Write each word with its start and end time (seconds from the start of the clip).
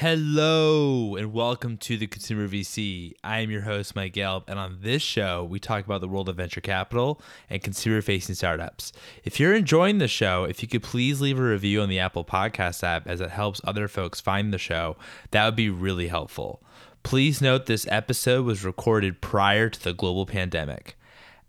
Hello 0.00 1.14
and 1.16 1.30
welcome 1.30 1.76
to 1.76 1.98
the 1.98 2.06
Consumer 2.06 2.48
VC. 2.48 3.12
I 3.22 3.40
am 3.40 3.50
your 3.50 3.60
host, 3.60 3.94
Mike 3.94 4.14
Gelb, 4.14 4.44
and 4.48 4.58
on 4.58 4.78
this 4.80 5.02
show, 5.02 5.44
we 5.44 5.60
talk 5.60 5.84
about 5.84 6.00
the 6.00 6.08
world 6.08 6.30
of 6.30 6.36
venture 6.36 6.62
capital 6.62 7.20
and 7.50 7.62
consumer 7.62 8.00
facing 8.00 8.34
startups. 8.34 8.94
If 9.24 9.38
you're 9.38 9.52
enjoying 9.52 9.98
the 9.98 10.08
show, 10.08 10.44
if 10.44 10.62
you 10.62 10.68
could 10.68 10.82
please 10.82 11.20
leave 11.20 11.38
a 11.38 11.42
review 11.42 11.82
on 11.82 11.90
the 11.90 11.98
Apple 11.98 12.24
Podcast 12.24 12.82
app 12.82 13.06
as 13.06 13.20
it 13.20 13.28
helps 13.28 13.60
other 13.64 13.88
folks 13.88 14.22
find 14.22 14.54
the 14.54 14.58
show, 14.58 14.96
that 15.32 15.44
would 15.44 15.56
be 15.56 15.68
really 15.68 16.08
helpful. 16.08 16.62
Please 17.02 17.42
note 17.42 17.66
this 17.66 17.86
episode 17.90 18.46
was 18.46 18.64
recorded 18.64 19.20
prior 19.20 19.68
to 19.68 19.84
the 19.84 19.92
global 19.92 20.24
pandemic. 20.24 20.96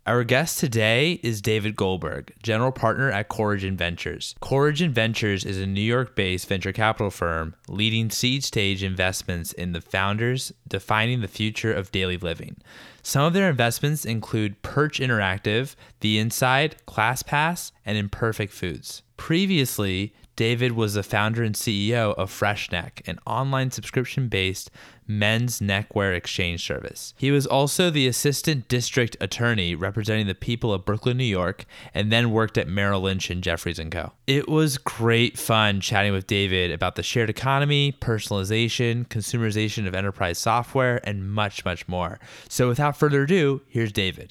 Our 0.07 0.23
guest 0.23 0.59
today 0.59 1.19
is 1.21 1.43
David 1.43 1.75
Goldberg, 1.75 2.33
general 2.41 2.71
partner 2.71 3.11
at 3.11 3.29
Corigin 3.29 3.75
Ventures. 3.75 4.33
Corigin 4.41 4.89
Ventures 4.89 5.45
is 5.45 5.59
a 5.59 5.67
New 5.67 5.79
York 5.79 6.15
based 6.15 6.47
venture 6.47 6.71
capital 6.73 7.11
firm 7.11 7.53
leading 7.67 8.09
seed 8.09 8.43
stage 8.43 8.81
investments 8.81 9.53
in 9.53 9.73
the 9.73 9.81
founders 9.81 10.51
defining 10.67 11.21
the 11.21 11.27
future 11.27 11.71
of 11.71 11.91
daily 11.91 12.17
living. 12.17 12.57
Some 13.03 13.25
of 13.25 13.33
their 13.33 13.47
investments 13.47 14.03
include 14.03 14.63
Perch 14.63 14.99
Interactive, 14.99 15.75
The 15.99 16.17
Inside, 16.17 16.77
ClassPass, 16.87 17.71
and 17.85 17.95
Imperfect 17.95 18.51
Foods. 18.51 19.03
Previously, 19.17 20.15
David 20.35 20.73
was 20.73 20.93
the 20.93 21.03
founder 21.03 21.43
and 21.43 21.55
CEO 21.55 22.13
of 22.15 22.31
Freshneck, 22.31 23.07
an 23.07 23.19
online 23.25 23.71
subscription 23.71 24.27
based 24.27 24.71
men's 25.07 25.61
neckwear 25.61 26.13
exchange 26.13 26.65
service. 26.65 27.13
He 27.17 27.31
was 27.31 27.45
also 27.45 27.89
the 27.89 28.07
assistant 28.07 28.67
district 28.67 29.17
attorney 29.19 29.75
representing 29.75 30.27
the 30.27 30.35
people 30.35 30.73
of 30.73 30.85
Brooklyn, 30.85 31.17
New 31.17 31.23
York, 31.23 31.65
and 31.93 32.11
then 32.11 32.31
worked 32.31 32.57
at 32.57 32.67
Merrill 32.67 33.01
Lynch 33.01 33.29
and 33.29 33.43
Jefferies 33.43 33.79
& 33.85 33.91
Co. 33.91 34.13
It 34.25 34.47
was 34.47 34.77
great 34.77 35.37
fun 35.37 35.81
chatting 35.81 36.13
with 36.13 36.27
David 36.27 36.71
about 36.71 36.95
the 36.95 37.03
shared 37.03 37.29
economy, 37.29 37.91
personalization, 37.99 39.05
consumerization 39.07 39.85
of 39.85 39.95
enterprise 39.95 40.37
software, 40.37 41.01
and 41.03 41.31
much, 41.31 41.65
much 41.65 41.87
more. 41.87 42.19
So 42.47 42.67
without 42.69 42.97
further 42.97 43.23
ado, 43.23 43.61
here's 43.67 43.91
David. 43.91 44.30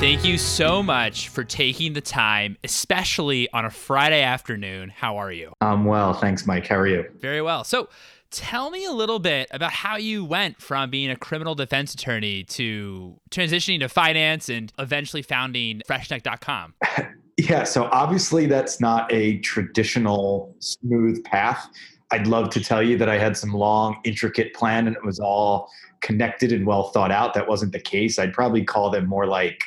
Thank 0.00 0.24
you 0.24 0.38
so 0.38 0.82
much 0.82 1.28
for 1.28 1.44
taking 1.44 1.92
the 1.92 2.00
time, 2.00 2.56
especially 2.64 3.50
on 3.52 3.66
a 3.66 3.70
Friday 3.70 4.22
afternoon. 4.22 4.88
How 4.88 5.18
are 5.18 5.30
you? 5.30 5.52
I'm 5.60 5.84
well. 5.84 6.14
Thanks, 6.14 6.46
Mike. 6.46 6.66
How 6.66 6.76
are 6.76 6.86
you? 6.86 7.04
Very 7.20 7.42
well. 7.42 7.64
So, 7.64 7.90
tell 8.30 8.70
me 8.70 8.86
a 8.86 8.92
little 8.92 9.18
bit 9.18 9.48
about 9.50 9.72
how 9.72 9.98
you 9.98 10.24
went 10.24 10.58
from 10.58 10.88
being 10.88 11.10
a 11.10 11.16
criminal 11.16 11.54
defense 11.54 11.92
attorney 11.92 12.44
to 12.44 13.14
transitioning 13.30 13.80
to 13.80 13.90
finance 13.90 14.48
and 14.48 14.72
eventually 14.78 15.20
founding 15.20 15.82
freshneck.com. 15.86 16.72
yeah, 17.36 17.64
so 17.64 17.84
obviously 17.92 18.46
that's 18.46 18.80
not 18.80 19.12
a 19.12 19.36
traditional 19.40 20.56
smooth 20.60 21.22
path. 21.24 21.68
I'd 22.10 22.26
love 22.26 22.48
to 22.50 22.64
tell 22.64 22.82
you 22.82 22.96
that 22.96 23.10
I 23.10 23.18
had 23.18 23.36
some 23.36 23.52
long, 23.52 24.00
intricate 24.04 24.54
plan 24.54 24.86
and 24.86 24.96
it 24.96 25.04
was 25.04 25.20
all 25.20 25.70
connected 26.00 26.52
and 26.52 26.66
well 26.66 26.84
thought 26.84 27.12
out. 27.12 27.34
That 27.34 27.46
wasn't 27.46 27.72
the 27.72 27.80
case. 27.80 28.18
I'd 28.18 28.32
probably 28.32 28.64
call 28.64 28.88
them 28.88 29.06
more 29.06 29.26
like 29.26 29.62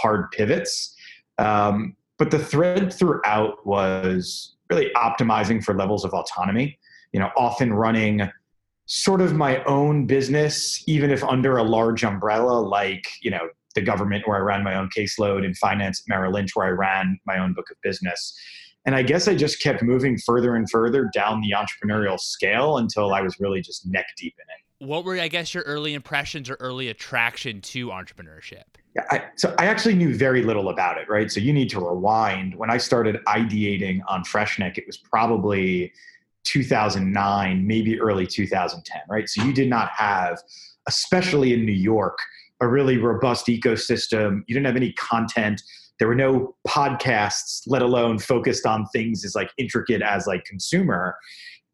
hard 0.00 0.30
pivots. 0.32 0.94
Um, 1.38 1.96
but 2.18 2.30
the 2.30 2.38
thread 2.38 2.92
throughout 2.92 3.64
was 3.66 4.56
really 4.70 4.90
optimizing 4.96 5.62
for 5.62 5.74
levels 5.74 6.04
of 6.04 6.12
autonomy. 6.12 6.78
You 7.12 7.20
know, 7.20 7.30
often 7.36 7.72
running 7.72 8.28
sort 8.86 9.20
of 9.20 9.34
my 9.34 9.62
own 9.64 10.06
business, 10.06 10.82
even 10.86 11.10
if 11.10 11.22
under 11.24 11.56
a 11.56 11.62
large 11.62 12.04
umbrella 12.04 12.60
like 12.60 13.06
you 13.22 13.30
know 13.30 13.48
the 13.74 13.80
government, 13.80 14.26
where 14.26 14.36
I 14.36 14.40
ran 14.40 14.64
my 14.64 14.74
own 14.74 14.90
caseload, 14.96 15.44
and 15.44 15.56
finance 15.56 16.00
at 16.00 16.08
Merrill 16.08 16.32
Lynch, 16.32 16.54
where 16.54 16.66
I 16.66 16.70
ran 16.70 17.18
my 17.26 17.38
own 17.38 17.54
book 17.54 17.70
of 17.70 17.76
business. 17.82 18.38
And 18.84 18.94
I 18.94 19.02
guess 19.02 19.28
I 19.28 19.34
just 19.34 19.60
kept 19.60 19.82
moving 19.82 20.16
further 20.18 20.56
and 20.56 20.68
further 20.70 21.10
down 21.12 21.42
the 21.42 21.52
entrepreneurial 21.52 22.18
scale 22.18 22.78
until 22.78 23.12
I 23.12 23.20
was 23.20 23.38
really 23.38 23.60
just 23.60 23.86
neck 23.86 24.06
deep 24.16 24.34
in 24.38 24.44
it 24.44 24.68
what 24.78 25.04
were 25.04 25.18
I 25.18 25.28
guess 25.28 25.54
your 25.54 25.64
early 25.64 25.94
impressions 25.94 26.48
or 26.48 26.56
early 26.60 26.88
attraction 26.88 27.60
to 27.62 27.88
entrepreneurship? 27.88 28.64
Yeah, 28.94 29.04
I, 29.10 29.24
so 29.36 29.54
I 29.58 29.66
actually 29.66 29.94
knew 29.94 30.14
very 30.14 30.42
little 30.42 30.70
about 30.70 30.98
it, 30.98 31.08
right? 31.08 31.30
So 31.30 31.40
you 31.40 31.52
need 31.52 31.70
to 31.70 31.80
rewind. 31.80 32.54
When 32.56 32.70
I 32.70 32.78
started 32.78 33.18
ideating 33.26 34.00
on 34.08 34.24
Freshneck, 34.24 34.78
it 34.78 34.86
was 34.86 34.96
probably 34.96 35.92
2009, 36.44 37.66
maybe 37.66 38.00
early 38.00 38.26
2010, 38.26 39.02
right? 39.08 39.28
So 39.28 39.44
you 39.44 39.52
did 39.52 39.68
not 39.68 39.90
have, 39.90 40.40
especially 40.88 41.52
in 41.52 41.66
New 41.66 41.72
York, 41.72 42.18
a 42.60 42.66
really 42.66 42.96
robust 42.96 43.46
ecosystem. 43.46 44.42
You 44.46 44.54
didn't 44.54 44.66
have 44.66 44.76
any 44.76 44.92
content. 44.94 45.62
There 45.98 46.08
were 46.08 46.14
no 46.14 46.56
podcasts, 46.66 47.62
let 47.66 47.82
alone 47.82 48.18
focused 48.18 48.66
on 48.66 48.86
things 48.86 49.24
as 49.24 49.34
like 49.34 49.50
intricate 49.58 50.02
as 50.02 50.26
like 50.26 50.44
consumer. 50.44 51.16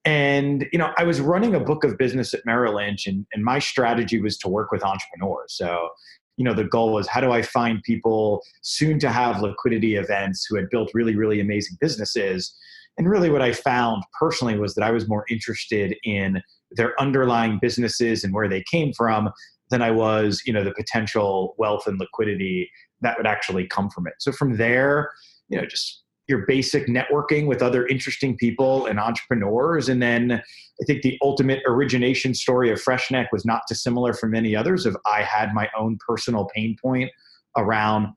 And 0.05 0.67
you 0.73 0.79
know, 0.79 0.93
I 0.99 1.05
was 1.05 1.21
running 1.21 1.55
a 1.55 1.61
book 1.61 1.85
of 1.85 1.97
business 1.97 2.35
at 2.35 2.41
Merrill 2.45 2.75
Lynch, 2.75 3.07
and, 3.07 3.27
and 3.33 3.43
my 3.43 3.59
strategy 3.59 4.21
was 4.21 4.37
to 4.39 4.49
work 4.49 4.71
with 4.71 4.85
entrepreneurs. 4.85 5.55
So, 5.57 5.89
you 6.37 6.45
know, 6.45 6.55
the 6.55 6.65
goal 6.65 6.93
was 6.93 7.07
how 7.07 7.21
do 7.21 7.33
I 7.33 7.43
find 7.43 7.83
people 7.83 8.43
soon 8.63 8.99
to 9.01 9.11
have 9.11 9.43
liquidity 9.43 9.97
events 9.97 10.47
who 10.49 10.57
had 10.57 10.71
built 10.71 10.91
really, 10.95 11.17
really 11.17 11.41
amazing 11.41 11.77
businesses? 11.81 12.55
And 12.97 13.09
really, 13.09 13.31
what 13.31 13.43
I 13.43 13.53
found 13.53 14.05
personally 14.19 14.59
was 14.59 14.75
that 14.75 14.85
I 14.85 14.91
was 14.91 15.09
more 15.09 15.25
interested 15.29 15.97
in 16.05 16.43
their 16.71 17.01
underlying 17.01 17.59
businesses 17.61 18.25
and 18.25 18.33
where 18.33 18.49
they 18.49 18.65
came 18.71 18.93
from 18.93 19.31
than 19.71 19.83
I 19.83 19.91
was, 19.91 20.43
you 20.47 20.53
know, 20.53 20.63
the 20.63 20.75
potential 20.75 21.55
wealth 21.59 21.87
and 21.87 21.99
liquidity 21.99 22.71
that 23.01 23.17
would 23.17 23.27
actually 23.27 23.67
come 23.67 23.91
from 23.91 24.07
it. 24.07 24.15
So 24.19 24.31
from 24.33 24.57
there, 24.57 25.11
you 25.49 25.61
know, 25.61 25.67
just 25.67 26.04
your 26.27 26.47
basic 26.47 26.87
networking 26.87 27.47
with 27.47 27.63
other 27.63 27.87
interesting 27.87 28.37
people 28.37 28.87
and 28.87 28.99
entrepreneurs. 28.99 29.89
And 29.89 30.03
then 30.03 30.33
I 30.33 30.85
think 30.87 31.03
the 31.03 31.19
ultimate 31.23 31.63
origination 31.67 32.35
story 32.35 32.71
of 32.71 32.83
Freshneck 32.83 33.27
was 33.31 33.45
not 33.45 33.63
dissimilar 33.69 34.15
from 34.15 34.31
many 34.31 34.57
others 34.57 34.87
of 34.87 34.97
I 35.07 35.23
had 35.23 35.53
my 35.53 35.69
own 35.79 35.99
personal 36.07 36.49
pain 36.55 36.77
point 36.81 37.11
around 37.57 38.09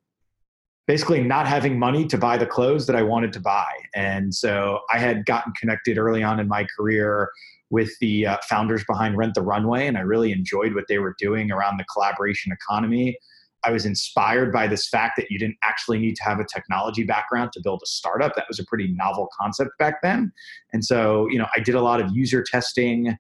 basically 0.88 1.22
not 1.22 1.46
having 1.46 1.78
money 1.78 2.08
to 2.08 2.18
buy 2.18 2.38
the 2.38 2.46
clothes 2.46 2.88
that 2.88 2.96
I 2.96 3.04
wanted 3.04 3.34
to 3.34 3.42
buy. 3.42 3.70
And 3.94 4.34
so 4.34 4.80
I 4.90 5.00
had 5.00 5.26
gotten 5.26 5.52
connected 5.60 5.98
early 5.98 6.24
on 6.24 6.40
in 6.40 6.48
my 6.48 6.66
career 6.78 7.30
with 7.70 7.92
the 8.00 8.26
uh, 8.26 8.38
founders 8.48 8.86
behind 8.86 9.18
Rent 9.18 9.34
the 9.34 9.42
Runway, 9.42 9.88
and 9.88 9.98
I 9.98 10.02
really 10.02 10.32
enjoyed 10.32 10.74
what 10.74 10.86
they 10.88 11.00
were 11.00 11.16
doing 11.20 11.52
around 11.52 11.78
the 11.78 11.84
collaboration 11.92 12.54
economy 12.54 13.18
I 13.64 13.72
was 13.72 13.86
inspired 13.86 14.54
by 14.54 14.68
this 14.68 14.88
fact 14.88 15.16
that 15.18 15.32
you 15.32 15.40
didn't 15.40 15.58
actually 15.64 16.00
need 16.00 16.16
to 16.18 16.24
have 16.24 16.40
a 16.40 16.46
technology 16.46 17.04
background 17.04 17.52
to 17.54 17.62
build 17.62 17.82
a 17.84 17.88
startup. 17.88 18.36
That 18.36 18.46
was 18.48 18.60
a 18.60 18.66
pretty 18.66 18.88
novel 18.90 19.30
concept 19.40 19.72
back 19.80 20.02
then. 20.02 20.32
And 20.74 20.86
so, 20.86 21.28
you 21.30 21.38
know, 21.38 21.48
I 21.56 21.60
did 21.60 21.76
a 21.76 21.82
lot 21.82 22.00
of 22.00 22.16
user 22.16 22.44
testing 22.44 23.08
in 23.08 23.16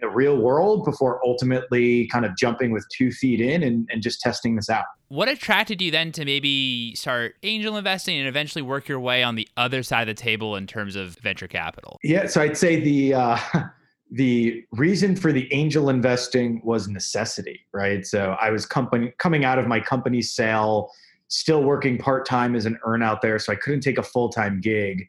the 0.00 0.08
real 0.08 0.36
world 0.36 0.84
before 0.84 1.20
ultimately 1.26 2.06
kind 2.08 2.24
of 2.24 2.36
jumping 2.36 2.70
with 2.70 2.86
two 2.96 3.10
feet 3.10 3.40
in 3.40 3.62
and, 3.62 3.88
and 3.92 4.02
just 4.02 4.20
testing 4.20 4.56
this 4.56 4.70
out. 4.70 4.84
What 5.08 5.28
attracted 5.28 5.80
you 5.80 5.90
then 5.90 6.12
to 6.12 6.24
maybe 6.24 6.94
start 6.94 7.34
angel 7.42 7.76
investing 7.76 8.18
and 8.18 8.28
eventually 8.28 8.62
work 8.62 8.88
your 8.88 9.00
way 9.00 9.22
on 9.22 9.34
the 9.34 9.48
other 9.56 9.82
side 9.82 10.08
of 10.08 10.16
the 10.16 10.22
table 10.22 10.54
in 10.56 10.66
terms 10.66 10.96
of 10.96 11.16
venture 11.16 11.48
capital? 11.48 11.98
Yeah, 12.02 12.26
so 12.26 12.42
I'd 12.42 12.56
say 12.56 12.78
the 12.78 13.14
uh, 13.14 13.38
the 14.10 14.64
reason 14.72 15.14
for 15.14 15.32
the 15.32 15.52
angel 15.52 15.90
investing 15.90 16.60
was 16.64 16.88
necessity, 16.88 17.60
right? 17.72 18.06
So 18.06 18.36
I 18.40 18.50
was 18.50 18.64
company 18.64 19.12
coming 19.18 19.44
out 19.44 19.58
of 19.58 19.66
my 19.66 19.80
company 19.80 20.22
sale, 20.22 20.90
still 21.28 21.62
working 21.62 21.98
part 21.98 22.26
time 22.26 22.54
as 22.54 22.64
an 22.64 22.78
earn 22.84 23.02
out 23.02 23.20
there, 23.20 23.38
so 23.38 23.52
I 23.52 23.56
couldn't 23.56 23.80
take 23.80 23.98
a 23.98 24.02
full 24.02 24.30
time 24.30 24.60
gig. 24.60 25.06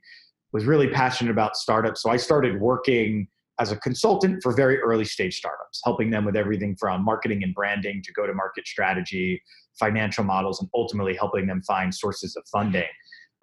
Was 0.52 0.66
really 0.66 0.88
passionate 0.88 1.30
about 1.30 1.56
startups, 1.56 2.02
so 2.02 2.10
I 2.10 2.18
started 2.18 2.60
working 2.60 3.28
as 3.60 3.72
a 3.72 3.78
consultant 3.78 4.42
for 4.42 4.54
very 4.54 4.80
early 4.80 5.06
stage 5.06 5.38
startups, 5.38 5.82
helping 5.84 6.10
them 6.10 6.26
with 6.26 6.36
everything 6.36 6.76
from 6.78 7.04
marketing 7.04 7.44
and 7.44 7.54
branding 7.54 8.02
to 8.04 8.14
go 8.14 8.26
to 8.26 8.34
market 8.34 8.66
strategy, 8.66 9.42
financial 9.78 10.24
models, 10.24 10.60
and 10.60 10.70
ultimately 10.74 11.14
helping 11.14 11.46
them 11.46 11.62
find 11.64 11.94
sources 11.94 12.36
of 12.36 12.44
funding. 12.52 12.88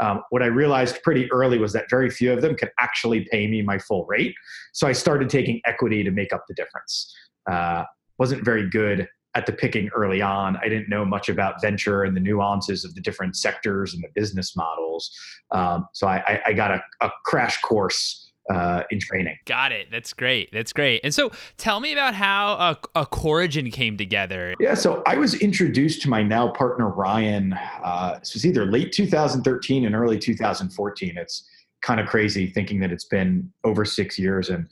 Um, 0.00 0.22
what 0.30 0.42
I 0.42 0.46
realized 0.46 1.02
pretty 1.02 1.30
early 1.32 1.58
was 1.58 1.72
that 1.72 1.88
very 1.88 2.10
few 2.10 2.32
of 2.32 2.42
them 2.42 2.54
could 2.54 2.70
actually 2.78 3.26
pay 3.30 3.46
me 3.46 3.62
my 3.62 3.78
full 3.78 4.04
rate. 4.06 4.34
So 4.72 4.86
I 4.86 4.92
started 4.92 5.30
taking 5.30 5.60
equity 5.64 6.04
to 6.04 6.10
make 6.10 6.32
up 6.32 6.44
the 6.48 6.54
difference. 6.54 7.14
Uh, 7.50 7.84
wasn't 8.18 8.44
very 8.44 8.68
good 8.68 9.08
at 9.34 9.44
the 9.44 9.52
picking 9.52 9.88
early 9.94 10.22
on. 10.22 10.56
I 10.56 10.68
didn't 10.68 10.88
know 10.88 11.04
much 11.04 11.28
about 11.28 11.60
venture 11.60 12.04
and 12.04 12.16
the 12.16 12.20
nuances 12.20 12.84
of 12.84 12.94
the 12.94 13.02
different 13.02 13.36
sectors 13.36 13.92
and 13.92 14.02
the 14.02 14.08
business 14.14 14.56
models. 14.56 15.10
Um, 15.50 15.86
so 15.92 16.06
I, 16.06 16.40
I, 16.46 16.52
got 16.54 16.70
a, 16.70 16.82
a 17.02 17.10
crash 17.26 17.60
course 17.60 18.25
uh, 18.52 18.82
in 18.90 19.00
training. 19.00 19.36
Got 19.44 19.72
it. 19.72 19.88
That's 19.90 20.12
great. 20.12 20.50
That's 20.52 20.72
great. 20.72 21.00
And 21.02 21.14
so 21.14 21.30
tell 21.56 21.80
me 21.80 21.92
about 21.92 22.14
how 22.14 22.54
a, 22.54 23.00
a 23.00 23.06
Corigin 23.06 23.72
came 23.72 23.96
together. 23.96 24.54
Yeah. 24.60 24.74
So 24.74 25.02
I 25.06 25.16
was 25.16 25.34
introduced 25.34 26.02
to 26.02 26.10
my 26.10 26.22
now 26.22 26.48
partner, 26.48 26.88
Ryan. 26.88 27.58
Uh, 27.82 28.18
this 28.18 28.34
was 28.34 28.46
either 28.46 28.66
late 28.66 28.92
2013 28.92 29.86
and 29.86 29.94
early 29.94 30.18
2014. 30.18 31.16
It's 31.16 31.48
kind 31.82 32.00
of 32.00 32.06
crazy 32.06 32.46
thinking 32.46 32.80
that 32.80 32.92
it's 32.92 33.04
been 33.04 33.50
over 33.64 33.84
six 33.84 34.18
years. 34.18 34.48
And 34.48 34.66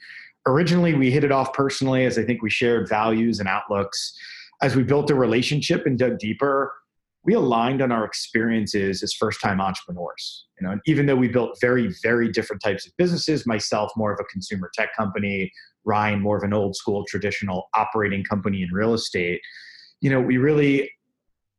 originally 0.47 0.95
we 0.95 1.11
hit 1.11 1.25
it 1.25 1.33
off 1.33 1.53
personally 1.53 2.05
as 2.05 2.19
I 2.19 2.25
think 2.25 2.43
we 2.43 2.51
shared 2.51 2.89
values 2.89 3.41
and 3.41 3.49
outlooks. 3.49 4.17
As 4.63 4.77
we 4.77 4.83
built 4.85 5.11
a 5.11 5.15
relationship 5.15 5.85
and 5.85 5.99
dug 5.99 6.19
deeper, 6.19 6.73
we 7.25 7.35
aligned 7.35 7.81
on 7.81 7.91
our 7.91 8.05
experiences 8.05 9.03
as 9.03 9.15
first 9.15 9.41
time 9.41 9.61
entrepreneurs. 9.61 10.47
You 10.61 10.67
know, 10.67 10.73
and 10.73 10.81
even 10.87 11.07
though 11.07 11.17
we 11.17 11.29
built 11.29 11.59
very, 11.61 11.93
very 12.03 12.31
different 12.31 12.63
types 12.63 12.87
of 12.87 12.93
businesses, 12.97 13.47
myself 13.47 13.91
more 13.97 14.13
of 14.13 14.21
a 14.21 14.25
consumer 14.25 14.71
tech 14.75 14.95
company, 14.95 15.51
Ryan 15.85 16.21
more 16.21 16.37
of 16.37 16.43
an 16.43 16.53
old 16.53 16.77
school 16.77 17.05
traditional 17.09 17.69
operating 17.75 18.25
company 18.25 18.63
in 18.63 18.71
real 18.73 18.95
estate, 18.95 19.41
you 20.01 20.11
know, 20.11 20.21
we 20.21 20.37
really 20.37 20.91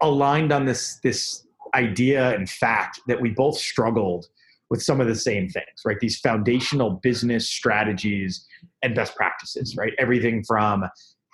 aligned 0.01 0.51
on 0.51 0.65
this 0.65 0.99
this 1.03 1.45
idea 1.73 2.33
and 2.35 2.49
fact 2.49 3.01
that 3.07 3.19
we 3.19 3.29
both 3.29 3.57
struggled 3.57 4.27
with 4.69 4.81
some 4.81 4.99
of 4.99 5.07
the 5.07 5.15
same 5.15 5.47
things, 5.49 5.65
right? 5.85 5.99
These 5.99 6.19
foundational 6.19 6.91
business 7.03 7.49
strategies 7.49 8.45
and 8.81 8.95
best 8.95 9.15
practices, 9.15 9.75
right? 9.77 9.93
Everything 9.99 10.43
from 10.43 10.85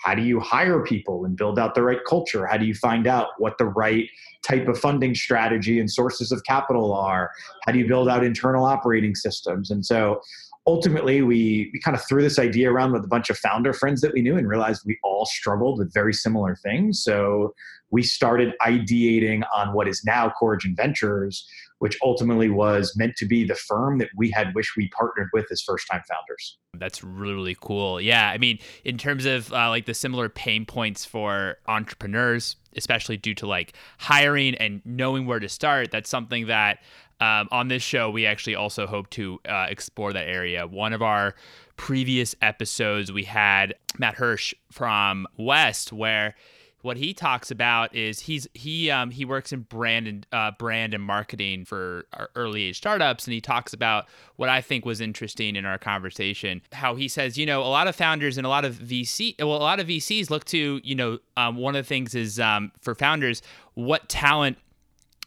how 0.03 0.15
do 0.15 0.21
you 0.21 0.39
hire 0.39 0.83
people 0.83 1.25
and 1.25 1.37
build 1.37 1.59
out 1.59 1.75
the 1.75 1.83
right 1.83 1.99
culture? 2.07 2.45
How 2.47 2.57
do 2.57 2.65
you 2.65 2.73
find 2.73 3.07
out 3.07 3.27
what 3.37 3.57
the 3.57 3.65
right 3.65 4.09
type 4.43 4.67
of 4.67 4.79
funding 4.79 5.13
strategy 5.13 5.79
and 5.79 5.89
sources 5.89 6.31
of 6.31 6.43
capital 6.43 6.93
are? 6.93 7.31
How 7.65 7.71
do 7.71 7.79
you 7.79 7.87
build 7.87 8.09
out 8.09 8.23
internal 8.23 8.65
operating 8.65 9.15
systems? 9.15 9.69
And 9.69 9.85
so 9.85 10.21
ultimately 10.67 11.21
we, 11.21 11.69
we 11.73 11.79
kind 11.79 11.95
of 11.95 12.03
threw 12.07 12.21
this 12.21 12.39
idea 12.39 12.71
around 12.71 12.93
with 12.93 13.03
a 13.03 13.07
bunch 13.07 13.29
of 13.29 13.37
founder 13.37 13.73
friends 13.73 14.01
that 14.01 14.13
we 14.13 14.21
knew 14.21 14.37
and 14.37 14.47
realized 14.47 14.83
we 14.85 14.97
all 15.03 15.25
struggled 15.25 15.79
with 15.79 15.93
very 15.93 16.13
similar 16.13 16.55
things. 16.55 17.03
So 17.03 17.53
we 17.91 18.03
started 18.03 18.53
ideating 18.61 19.43
on 19.53 19.73
what 19.73 19.87
is 19.87 20.03
now 20.05 20.33
Corigin 20.41 20.75
Ventures, 20.75 21.47
which 21.81 21.97
ultimately 22.03 22.47
was 22.47 22.93
meant 22.95 23.15
to 23.15 23.25
be 23.25 23.43
the 23.43 23.55
firm 23.55 23.97
that 23.97 24.09
we 24.15 24.29
had 24.29 24.53
wished 24.53 24.77
we 24.77 24.87
partnered 24.89 25.27
with 25.33 25.51
as 25.51 25.63
first 25.63 25.87
time 25.91 26.03
founders. 26.07 26.59
That's 26.75 27.03
really 27.03 27.57
cool. 27.59 27.99
Yeah. 27.99 28.29
I 28.29 28.37
mean, 28.37 28.59
in 28.85 28.99
terms 28.99 29.25
of 29.25 29.51
uh, 29.51 29.67
like 29.69 29.87
the 29.87 29.95
similar 29.95 30.29
pain 30.29 30.63
points 30.63 31.05
for 31.05 31.57
entrepreneurs, 31.67 32.55
especially 32.77 33.17
due 33.17 33.33
to 33.33 33.47
like 33.47 33.73
hiring 33.97 34.53
and 34.53 34.83
knowing 34.85 35.25
where 35.25 35.39
to 35.39 35.49
start, 35.49 35.89
that's 35.89 36.07
something 36.07 36.45
that 36.45 36.83
um, 37.19 37.47
on 37.51 37.67
this 37.67 37.81
show 37.81 38.11
we 38.11 38.27
actually 38.27 38.53
also 38.53 38.85
hope 38.85 39.09
to 39.11 39.39
uh, 39.49 39.65
explore 39.67 40.13
that 40.13 40.27
area. 40.27 40.67
One 40.67 40.93
of 40.93 41.01
our 41.01 41.33
previous 41.77 42.35
episodes, 42.43 43.11
we 43.11 43.23
had 43.23 43.73
Matt 43.97 44.13
Hirsch 44.13 44.53
from 44.71 45.25
West, 45.35 45.91
where 45.91 46.35
what 46.81 46.97
he 46.97 47.13
talks 47.13 47.51
about 47.51 47.95
is 47.95 48.21
he's 48.21 48.47
he 48.53 48.89
um, 48.89 49.11
he 49.11 49.25
works 49.25 49.51
in 49.53 49.61
brand 49.61 50.07
and 50.07 50.27
uh, 50.31 50.51
brand 50.51 50.93
and 50.93 51.03
marketing 51.03 51.65
for 51.65 52.05
early 52.35 52.63
age 52.63 52.77
startups, 52.77 53.25
and 53.25 53.33
he 53.33 53.41
talks 53.41 53.73
about 53.73 54.07
what 54.35 54.49
I 54.49 54.61
think 54.61 54.85
was 54.85 55.01
interesting 55.01 55.55
in 55.55 55.65
our 55.65 55.77
conversation. 55.77 56.61
How 56.71 56.95
he 56.95 57.07
says, 57.07 57.37
you 57.37 57.45
know, 57.45 57.61
a 57.61 57.69
lot 57.69 57.87
of 57.87 57.95
founders 57.95 58.37
and 58.37 58.45
a 58.45 58.49
lot 58.49 58.65
of 58.65 58.75
VC, 58.75 59.35
well, 59.39 59.55
a 59.55 59.57
lot 59.57 59.79
of 59.79 59.87
VCs 59.87 60.29
look 60.29 60.45
to, 60.45 60.81
you 60.83 60.95
know, 60.95 61.19
um, 61.37 61.55
one 61.57 61.75
of 61.75 61.85
the 61.85 61.87
things 61.87 62.15
is 62.15 62.39
um, 62.39 62.71
for 62.81 62.95
founders, 62.95 63.41
what 63.73 64.09
talent 64.09 64.57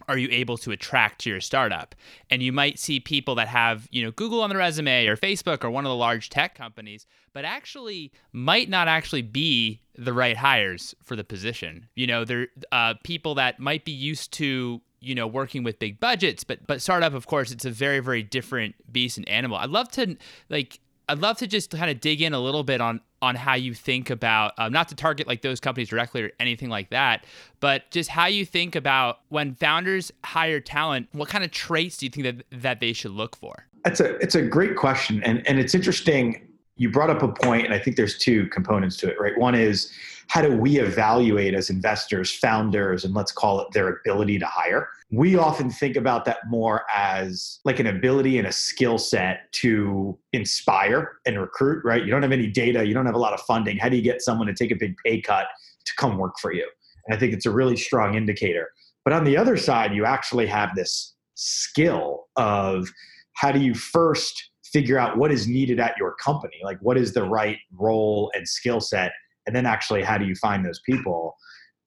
are 0.09 0.19
you 0.19 0.29
able 0.31 0.59
to 0.59 0.71
attract 0.71 1.23
to 1.23 1.31
your 1.31 1.41
startup? 1.41 1.95
And 2.31 2.43
you 2.43 2.53
might 2.53 2.79
see 2.79 3.01
people 3.01 3.35
that 3.37 3.49
have, 3.49 3.89
you 3.91 4.05
know, 4.05 4.11
Google 4.11 4.43
on 4.43 4.51
the 4.51 4.57
resume 4.57 5.07
or 5.07 5.17
Facebook 5.17 5.65
or 5.65 5.71
one 5.71 5.85
of 5.85 5.91
the 5.91 5.97
large 5.97 6.29
tech 6.29 6.55
companies, 6.55 7.07
but 7.35 7.45
actually 7.45 8.11
might 8.33 8.71
not 8.71 8.89
actually 8.89 9.23
be 9.23 9.83
the 9.97 10.15
right 10.15 10.37
hires 10.37 10.95
for 11.03 11.17
the 11.17 11.25
position. 11.25 11.89
You 11.95 12.07
know, 12.07 12.25
they're 12.25 12.49
uh, 12.73 12.95
people 13.05 13.35
that 13.35 13.61
might 13.61 13.85
be 13.85 13.93
used 13.93 14.33
to 14.35 14.81
you 15.01 15.15
know 15.15 15.27
working 15.27 15.63
with 15.63 15.79
big 15.79 16.01
budgets 16.01 16.45
but 16.45 16.67
but 16.67 16.81
startup 16.81 17.13
of 17.13 17.27
course 17.27 17.51
it's 17.51 17.67
a 17.67 17.71
very 17.71 18.01
very 18.01 18.23
different 18.23 18.75
beast 18.91 19.19
and 19.19 19.29
animal 19.29 19.59
i'd 19.59 19.69
love 19.69 19.87
to 19.91 20.17
like 20.49 20.81
I'd 21.09 21.19
love 21.19 21.39
to 21.39 21.47
just 21.47 21.71
kind 21.71 21.91
of 21.91 22.01
dig 22.01 22.23
in 22.23 22.33
a 22.33 22.41
little 22.41 22.65
bit 22.65 22.81
on 22.81 23.01
on 23.21 23.35
how 23.35 23.55
you 23.55 23.75
think 23.75 24.11
about 24.11 24.53
um, 24.59 24.73
not 24.73 24.89
to 24.89 24.95
target 24.95 25.27
like 25.27 25.43
those 25.43 25.61
companies 25.61 25.89
directly 25.89 26.23
or 26.23 26.31
anything 26.39 26.69
like 26.69 26.91
that, 26.91 27.25
but 27.61 27.91
just 27.91 28.11
how 28.11 28.27
you 28.27 28.45
think 28.45 28.77
about 28.77 29.21
when 29.29 29.55
founders 29.55 30.13
hire 30.25 30.61
talent. 30.61 31.09
What 31.13 31.29
kind 31.29 31.45
of 31.45 31.51
traits 31.51 31.99
do 31.99 32.07
you 32.07 32.11
think 32.11 32.25
that 32.25 32.63
that 32.63 32.81
they 32.81 32.93
should 32.93 33.13
look 33.13 33.37
for? 33.37 33.67
It's 33.85 34.01
a 34.01 34.17
it's 34.17 34.35
a 34.35 34.43
great 34.43 34.77
question, 34.77 35.23
and 35.25 35.47
and 35.47 35.59
it's 35.59 35.75
interesting. 35.75 36.49
You 36.77 36.91
brought 36.91 37.11
up 37.11 37.23
a 37.23 37.29
point, 37.29 37.65
and 37.65 37.75
I 37.75 37.79
think 37.79 37.97
there's 37.97 38.19
two 38.19 38.47
components 38.49 38.97
to 38.99 39.09
it, 39.09 39.21
right? 39.21 39.39
One 39.39 39.55
is 39.55 39.93
how 40.29 40.43
do 40.43 40.57
we 40.57 40.79
evaluate 40.79 41.55
as 41.55 41.71
investors, 41.71 42.33
founders, 42.33 43.05
and 43.05 43.15
let's 43.15 43.33
call 43.33 43.61
it 43.61 43.69
their 43.73 43.89
ability 43.89 44.39
to 44.39 44.47
hire? 44.47 44.89
We 45.11 45.37
often 45.37 45.71
think 45.71 45.97
about 45.97 46.25
that 46.25 46.39
more 46.49 46.85
as 46.95 47.61
like 47.65 47.79
an 47.79 47.87
ability 47.87 48.39
and 48.39 48.47
a 48.47 48.53
skill 48.53 48.99
set 48.99 49.53
to 49.53 50.19
inspire 50.33 51.19
and 51.27 51.41
recruit, 51.41 51.85
right? 51.85 52.05
You 52.05 52.11
don't 52.11 52.23
have 52.23 52.33
any 52.33 52.49
data, 52.49 52.85
you 52.85 52.95
don't 52.95 53.07
have 53.07 53.15
a 53.15 53.19
lot 53.19 53.35
of 53.35 53.41
funding. 53.43 53.77
How 53.77 53.89
do 53.89 53.97
you 53.97 54.03
get 54.03 54.23
someone 54.23 54.47
to 54.47 54.55
take 54.55 54.71
a 54.71 54.77
big 54.77 54.97
pay 55.05 55.21
cut 55.21 55.47
to 55.85 55.93
come 55.97 56.19
work 56.19 56.39
for 56.41 56.53
you? 56.53 56.69
And 57.07 57.15
I 57.15 57.21
think 57.21 57.33
it's 57.33 57.47
a 57.47 57.51
really 57.51 57.77
strong 57.77 58.15
indicator. 58.15 58.71
But 59.05 59.13
on 59.13 59.25
the 59.25 59.37
other 59.37 59.57
side, 59.57 59.95
you 59.95 60.05
actually 60.05 60.47
have 60.47 60.75
this 60.75 61.15
skill 61.35 62.27
of 62.37 62.89
how 63.35 63.53
do 63.53 63.61
you 63.61 63.75
first 63.75 64.51
figure 64.75 64.99
out 64.99 65.17
what 65.17 65.33
is 65.33 65.49
needed 65.49 65.81
at 65.81 65.97
your 65.97 66.15
company? 66.17 66.57
Like, 66.63 66.79
what 66.83 66.99
is 66.99 67.15
the 67.15 67.23
right 67.23 67.57
role 67.73 68.31
and 68.35 68.47
skill 68.47 68.81
set 68.81 69.13
and 69.47 69.55
then 69.55 69.65
actually 69.65 70.03
how 70.03 70.19
do 70.19 70.27
you 70.27 70.35
find 70.35 70.67
those 70.67 70.81
people? 70.85 71.35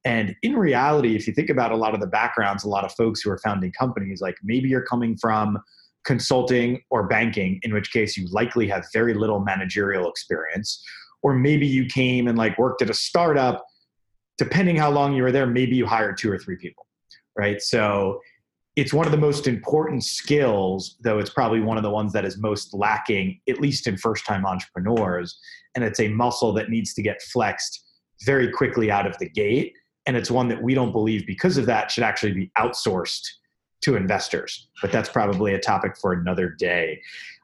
And 0.05 0.35
in 0.41 0.55
reality 0.55 1.15
if 1.15 1.27
you 1.27 1.33
think 1.33 1.49
about 1.49 1.71
a 1.71 1.75
lot 1.75 1.93
of 1.93 1.99
the 1.99 2.07
backgrounds 2.07 2.63
a 2.63 2.69
lot 2.69 2.85
of 2.85 2.93
folks 2.93 3.21
who 3.21 3.29
are 3.29 3.39
founding 3.39 3.73
companies 3.77 4.21
like 4.21 4.35
maybe 4.41 4.69
you're 4.69 4.85
coming 4.85 5.17
from 5.17 5.57
consulting 6.05 6.81
or 6.89 7.07
banking 7.07 7.59
in 7.63 7.73
which 7.73 7.91
case 7.91 8.15
you 8.15 8.25
likely 8.31 8.67
have 8.69 8.85
very 8.93 9.13
little 9.13 9.41
managerial 9.41 10.09
experience. 10.09 10.81
Or 11.23 11.35
maybe 11.35 11.67
you 11.67 11.87
came 11.87 12.27
and 12.27 12.37
like 12.37 12.57
worked 12.57 12.81
at 12.81 12.89
a 12.89 12.93
startup. 12.93 13.65
Depending 14.37 14.77
how 14.77 14.91
long 14.91 15.13
you 15.13 15.23
were 15.23 15.31
there 15.31 15.47
maybe 15.47 15.75
you 15.75 15.85
hired 15.85 16.17
two 16.17 16.31
or 16.31 16.39
three 16.39 16.55
people 16.55 16.87
right? 17.37 17.61
So 17.61 18.19
it's 18.77 18.93
one 18.93 19.07
of 19.07 19.11
the 19.11 19.17
most 19.17 19.47
important 19.47 20.03
skills, 20.03 20.97
though 21.01 21.17
it's 21.17 21.31
probably 21.31 21.59
one 21.59 21.77
of 21.77 21.83
the 21.83 21.89
ones 21.89 22.13
that 22.13 22.23
is 22.23 22.37
most 22.37 22.75
lacking, 22.75 23.41
at 23.49 23.59
least 23.59 23.87
in 23.87 23.97
first 23.97 24.23
time 24.23 24.45
entrepreneurs. 24.45 25.39
And 25.73 25.83
it's 25.83 25.99
a 25.99 26.09
muscle 26.09 26.53
that 26.53 26.69
needs 26.69 26.93
to 26.93 27.01
get 27.01 27.19
flexed 27.23 27.83
very 28.23 28.51
quickly 28.51 28.91
out 28.91 29.07
of 29.07 29.17
the 29.17 29.27
gate. 29.27 29.73
And 30.05 30.15
it's 30.15 30.29
one 30.29 30.47
that 30.49 30.61
we 30.61 30.75
don't 30.75 30.91
believe, 30.91 31.25
because 31.25 31.57
of 31.57 31.65
that, 31.65 31.89
should 31.89 32.03
actually 32.03 32.33
be 32.33 32.51
outsourced 32.55 33.25
to 33.81 33.95
investors. 33.95 34.69
But 34.79 34.91
that's 34.91 35.09
probably 35.09 35.55
a 35.55 35.59
topic 35.59 35.97
for 35.97 36.13
another 36.13 36.49
day. 36.49 37.01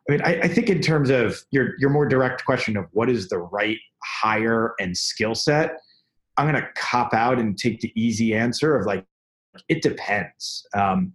I 0.08 0.12
mean, 0.12 0.22
I, 0.22 0.42
I 0.42 0.48
think 0.48 0.70
in 0.70 0.82
terms 0.82 1.10
of 1.10 1.44
your, 1.50 1.74
your 1.80 1.90
more 1.90 2.08
direct 2.08 2.46
question 2.46 2.78
of 2.78 2.86
what 2.92 3.10
is 3.10 3.30
the 3.30 3.40
right 3.40 3.80
hire 4.04 4.76
and 4.80 4.96
skill 4.96 5.34
set, 5.34 5.78
I'm 6.38 6.48
going 6.48 6.62
to 6.62 6.70
cop 6.76 7.16
out 7.16 7.40
and 7.40 7.58
take 7.58 7.82
the 7.82 7.92
easy 7.96 8.36
answer 8.36 8.78
of 8.78 8.86
like, 8.86 9.04
it 9.70 9.82
depends. 9.82 10.66
Um, 10.76 11.14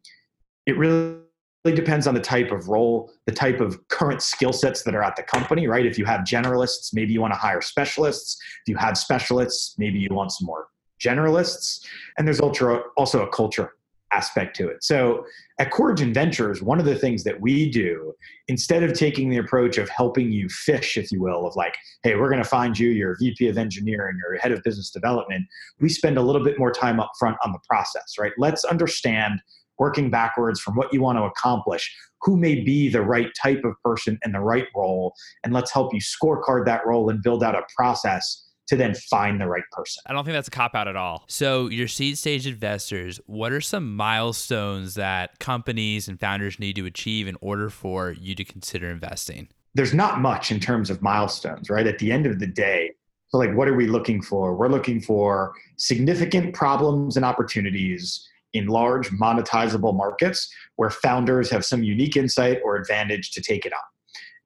it 0.66 0.76
really 0.76 1.21
depends 1.64 2.07
on 2.07 2.14
the 2.14 2.21
type 2.21 2.50
of 2.50 2.68
role, 2.68 3.11
the 3.26 3.33
type 3.33 3.61
of 3.61 3.87
current 3.88 4.23
skill 4.23 4.52
sets 4.52 4.83
that 4.83 4.95
are 4.95 5.02
at 5.02 5.16
the 5.16 5.23
company, 5.23 5.66
right? 5.66 5.87
If 5.87 5.99
you 5.99 6.04
have 6.04 6.21
generalists, 6.21 6.90
maybe 6.92 7.12
you 7.12 7.21
want 7.21 7.33
to 7.33 7.38
hire 7.38 7.61
specialists. 7.61 8.38
If 8.66 8.71
you 8.71 8.76
have 8.76 8.97
specialists, 8.97 9.75
maybe 9.78 9.99
you 9.99 10.09
want 10.11 10.33
some 10.33 10.47
more 10.47 10.68
generalists. 11.00 11.85
And 12.16 12.26
there's 12.26 12.40
ultra, 12.40 12.83
also 12.97 13.25
a 13.25 13.28
culture 13.28 13.75
aspect 14.12 14.56
to 14.56 14.68
it. 14.68 14.82
So 14.82 15.24
at 15.58 15.70
Corigin 15.70 16.14
Ventures, 16.14 16.62
one 16.62 16.78
of 16.78 16.86
the 16.86 16.94
things 16.94 17.24
that 17.24 17.40
we 17.40 17.70
do, 17.70 18.14
instead 18.48 18.82
of 18.82 18.92
taking 18.94 19.28
the 19.28 19.36
approach 19.36 19.78
of 19.78 19.88
helping 19.88 20.32
you 20.32 20.48
fish, 20.48 20.96
if 20.96 21.12
you 21.12 21.20
will, 21.20 21.46
of 21.46 21.56
like, 21.56 21.74
hey, 22.02 22.16
we're 22.16 22.30
going 22.30 22.42
to 22.42 22.48
find 22.48 22.78
you 22.78 22.90
your 22.90 23.16
VP 23.18 23.48
of 23.48 23.58
engineering 23.58 24.18
or 24.26 24.36
head 24.36 24.52
of 24.52 24.62
business 24.62 24.90
development, 24.90 25.44
we 25.80 25.88
spend 25.88 26.16
a 26.16 26.22
little 26.22 26.42
bit 26.42 26.58
more 26.58 26.72
time 26.72 27.00
up 27.00 27.12
front 27.18 27.36
on 27.44 27.52
the 27.52 27.58
process, 27.68 28.14
right? 28.18 28.32
Let's 28.38 28.64
understand 28.64 29.40
working 29.78 30.10
backwards 30.10 30.60
from 30.60 30.74
what 30.74 30.92
you 30.92 31.00
want 31.00 31.18
to 31.18 31.22
accomplish 31.22 31.94
who 32.22 32.36
may 32.36 32.60
be 32.60 32.88
the 32.88 33.02
right 33.02 33.28
type 33.40 33.62
of 33.64 33.74
person 33.84 34.18
in 34.24 34.32
the 34.32 34.40
right 34.40 34.66
role 34.74 35.14
and 35.44 35.52
let's 35.52 35.72
help 35.72 35.94
you 35.94 36.00
scorecard 36.00 36.64
that 36.64 36.84
role 36.86 37.08
and 37.10 37.22
build 37.22 37.44
out 37.44 37.54
a 37.54 37.62
process 37.76 38.48
to 38.68 38.76
then 38.76 38.94
find 38.94 39.40
the 39.40 39.46
right 39.46 39.64
person. 39.72 40.02
I 40.06 40.12
don't 40.12 40.25
think 40.25 40.34
that's 40.34 40.48
a 40.48 40.52
cop 40.52 40.75
out 40.75 40.88
at 40.88 40.96
all. 40.96 41.25
So, 41.26 41.68
your 41.68 41.88
seed 41.88 42.18
stage 42.18 42.46
investors, 42.46 43.20
what 43.26 43.52
are 43.52 43.60
some 43.60 43.96
milestones 43.96 44.94
that 44.94 45.38
companies 45.38 46.08
and 46.08 46.20
founders 46.20 46.58
need 46.58 46.76
to 46.76 46.87
achieve 46.87 47.26
in 47.26 47.37
order 47.40 47.70
for 47.70 48.12
you 48.12 48.34
to 48.34 48.44
consider 48.44 48.90
investing? 48.90 49.48
There's 49.75 49.94
not 49.94 50.20
much 50.20 50.50
in 50.50 50.60
terms 50.60 50.90
of 50.90 51.02
milestones, 51.02 51.70
right? 51.70 51.87
At 51.87 51.98
the 51.98 52.12
end 52.12 52.26
of 52.26 52.38
the 52.38 52.46
day, 52.46 52.92
so 53.28 53.38
like 53.38 53.54
what 53.54 53.68
are 53.68 53.75
we 53.75 53.87
looking 53.87 54.22
for? 54.22 54.54
We're 54.54 54.68
looking 54.68 55.00
for 55.00 55.54
significant 55.76 56.54
problems 56.54 57.16
and 57.16 57.25
opportunities 57.25 58.26
in 58.54 58.66
large 58.66 59.10
monetizable 59.10 59.94
markets 59.94 60.50
where 60.76 60.90
founders 60.90 61.50
have 61.50 61.64
some 61.64 61.82
unique 61.82 62.16
insight 62.16 62.60
or 62.64 62.76
advantage 62.76 63.32
to 63.32 63.42
take 63.42 63.66
it 63.66 63.72
on. 63.72 63.78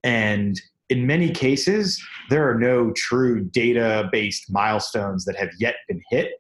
And 0.02 0.60
in 0.92 1.06
many 1.06 1.30
cases, 1.30 1.98
there 2.28 2.46
are 2.50 2.58
no 2.58 2.92
true 2.92 3.42
data 3.44 4.10
based 4.12 4.52
milestones 4.52 5.24
that 5.24 5.36
have 5.36 5.48
yet 5.58 5.76
been 5.88 6.02
hit 6.10 6.32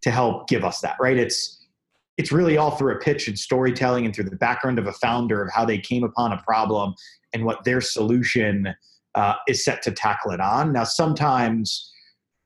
to 0.00 0.10
help 0.10 0.48
give 0.48 0.64
us 0.64 0.80
that, 0.80 0.96
right? 0.98 1.18
It's 1.18 1.58
it's 2.16 2.32
really 2.32 2.56
all 2.56 2.70
through 2.70 2.94
a 2.94 2.98
pitch 2.98 3.28
and 3.28 3.38
storytelling 3.38 4.06
and 4.06 4.14
through 4.14 4.30
the 4.30 4.36
background 4.36 4.78
of 4.78 4.86
a 4.86 4.92
founder 4.92 5.42
of 5.42 5.52
how 5.52 5.66
they 5.66 5.78
came 5.78 6.04
upon 6.04 6.32
a 6.32 6.42
problem 6.42 6.94
and 7.34 7.44
what 7.44 7.64
their 7.64 7.82
solution 7.82 8.74
uh, 9.14 9.34
is 9.46 9.62
set 9.62 9.82
to 9.82 9.90
tackle 9.90 10.30
it 10.30 10.40
on. 10.40 10.72
Now, 10.72 10.84
sometimes 10.84 11.90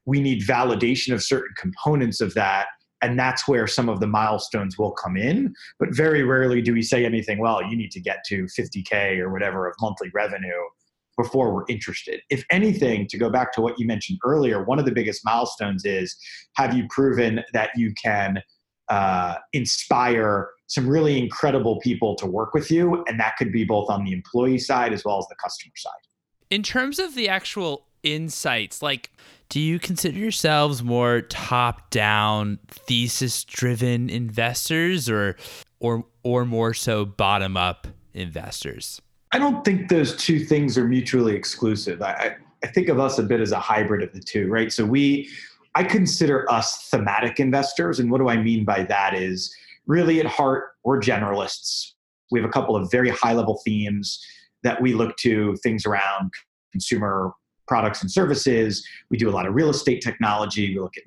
we 0.05 0.21
need 0.21 0.43
validation 0.43 1.15
of 1.15 1.23
certain 1.23 1.55
components 1.57 2.21
of 2.21 2.35
that 2.35 2.67
and 3.03 3.19
that's 3.19 3.47
where 3.47 3.67
some 3.67 3.88
of 3.88 4.00
the 4.00 4.07
milestones 4.07 4.79
will 4.79 4.93
come 4.93 5.17
in 5.17 5.53
but 5.79 5.88
very 5.95 6.23
rarely 6.23 6.62
do 6.62 6.73
we 6.73 6.81
say 6.81 7.05
anything 7.05 7.38
well 7.38 7.62
you 7.62 7.76
need 7.76 7.91
to 7.91 8.00
get 8.00 8.25
to 8.26 8.45
50k 8.45 9.19
or 9.19 9.31
whatever 9.31 9.69
of 9.69 9.75
monthly 9.83 10.11
revenue 10.15 10.62
before 11.16 11.54
we're 11.54 11.64
interested. 11.68 12.20
If 12.30 12.44
anything 12.50 13.06
to 13.08 13.18
go 13.18 13.30
back 13.30 13.52
to 13.54 13.61
what 13.61 13.78
you 13.78 13.87
mentioned 13.87 14.18
earlier 14.25 14.64
one 14.64 14.78
of 14.78 14.85
the 14.85 14.92
biggest 14.92 15.23
milestones 15.25 15.85
is 15.85 16.16
have 16.54 16.76
you 16.76 16.87
proven 16.90 17.42
that 17.52 17.70
you 17.76 17.92
can 18.02 18.42
uh, 18.88 19.37
inspire 19.52 20.50
some 20.68 20.88
really 20.88 21.18
incredible 21.18 21.80
people 21.80 22.14
to 22.16 22.26
work 22.26 22.54
with 22.54 22.70
you? 22.70 23.04
And 23.08 23.18
that 23.20 23.37
could 23.37 23.52
be 23.52 23.64
both 23.64 23.88
on 23.90 24.04
the 24.04 24.12
employee 24.12 24.58
side 24.58 24.92
as 24.92 25.04
well 25.04 25.18
as 25.18 25.26
the 25.28 25.37
customer 25.37 25.73
side. 25.76 25.92
In 26.50 26.62
terms 26.62 26.99
of 26.99 27.14
the 27.14 27.28
actual 27.28 27.87
insights 28.02 28.82
like 28.82 29.11
do 29.49 29.61
you 29.61 29.78
consider 29.78 30.18
yourselves 30.18 30.82
more 30.82 31.20
top-down 31.23 32.58
thesis-driven 32.68 34.11
investors 34.11 35.08
or 35.08 35.37
or 35.78 36.04
or 36.23 36.44
more 36.44 36.75
so 36.75 37.04
bottom-up 37.04 37.87
investors? 38.12 39.00
I 39.33 39.38
don't 39.38 39.64
think 39.64 39.88
those 39.88 40.16
two 40.16 40.40
things 40.40 40.78
are 40.78 40.87
mutually 40.87 41.35
exclusive. 41.35 42.00
I, 42.02 42.37
I 42.62 42.66
think 42.68 42.88
of 42.88 43.00
us 43.00 43.18
a 43.18 43.23
bit 43.23 43.40
as 43.40 43.52
a 43.52 43.59
hybrid 43.59 44.02
of 44.02 44.12
the 44.12 44.21
two, 44.21 44.49
right? 44.49 44.73
So 44.73 44.85
we 44.85 45.28
I 45.76 45.85
consider 45.85 46.50
us 46.50 46.88
thematic 46.88 47.38
investors. 47.38 48.00
And 48.00 48.11
what 48.11 48.18
do 48.18 48.30
I 48.30 48.38
mean 48.38 48.64
by 48.64 48.85
that 48.85 49.12
is 49.12 49.54
really 49.87 50.21
at 50.21 50.26
heart, 50.26 50.71
we're 50.85 50.99
generalists. 50.99 51.92
We 52.30 52.40
have 52.40 52.49
a 52.49 52.52
couple 52.52 52.75
of 52.75 52.90
very 52.90 53.11
high 53.11 53.35
level 53.35 53.61
themes 53.62 54.25
that 54.62 54.80
we 54.80 54.95
look 54.95 55.16
to, 55.18 55.54
things 55.62 55.85
around 55.85 56.33
consumer 56.73 57.33
products 57.68 58.00
and 58.00 58.11
services. 58.11 58.87
We 59.11 59.18
do 59.18 59.28
a 59.28 59.33
lot 59.33 59.47
of 59.47 59.54
real 59.54 59.68
estate 59.68 60.00
technology. 60.00 60.75
We 60.75 60.80
look 60.80 60.95
at 60.97 61.02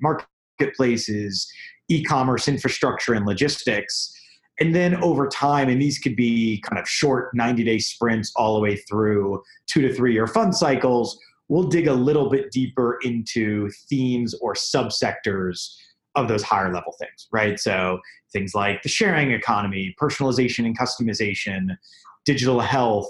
marketplaces, 0.60 1.50
e 1.88 2.04
commerce 2.04 2.46
infrastructure, 2.46 3.14
and 3.14 3.26
logistics. 3.26 4.14
And 4.60 4.74
then 4.74 5.02
over 5.02 5.26
time, 5.26 5.68
and 5.68 5.80
these 5.80 5.98
could 5.98 6.16
be 6.16 6.62
kind 6.68 6.78
of 6.78 6.88
short 6.88 7.34
90 7.34 7.64
day 7.64 7.78
sprints 7.78 8.32
all 8.36 8.54
the 8.54 8.60
way 8.60 8.76
through 8.76 9.42
two 9.66 9.80
to 9.82 9.92
three 9.94 10.12
year 10.12 10.26
fund 10.26 10.54
cycles, 10.54 11.18
we'll 11.48 11.64
dig 11.64 11.88
a 11.88 11.94
little 11.94 12.28
bit 12.28 12.52
deeper 12.52 12.98
into 13.02 13.70
themes 13.88 14.34
or 14.40 14.54
subsectors 14.54 15.74
of 16.14 16.28
those 16.28 16.42
higher 16.42 16.72
level 16.72 16.94
things, 16.98 17.26
right? 17.32 17.58
So 17.58 17.98
things 18.32 18.54
like 18.54 18.82
the 18.82 18.88
sharing 18.88 19.32
economy, 19.32 19.94
personalization 20.00 20.66
and 20.66 20.78
customization, 20.78 21.76
digital 22.24 22.60
health, 22.60 23.08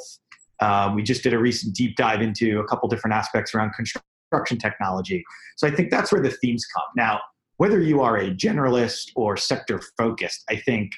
um, 0.61 0.95
we 0.95 1.02
just 1.02 1.23
did 1.23 1.33
a 1.33 1.38
recent 1.38 1.75
deep 1.75 1.97
dive 1.97 2.21
into 2.21 2.61
a 2.61 2.64
couple 2.64 2.88
different 2.88 3.14
aspects 3.14 3.54
around 3.54 3.73
construction 3.73 4.59
technology. 4.59 5.25
So 5.57 5.66
I 5.66 5.71
think 5.71 5.90
that's 5.90 6.12
where 6.12 6.23
the 6.23 6.30
themes 6.30 6.64
come. 6.66 6.85
Now, 6.97 7.21
whether 7.57 7.80
you 7.80 8.00
are 8.00 8.16
a 8.16 8.30
generalist 8.30 9.11
or 9.16 9.37
sector 9.37 9.80
focused, 9.99 10.45
I 10.49 10.57
think 10.57 10.92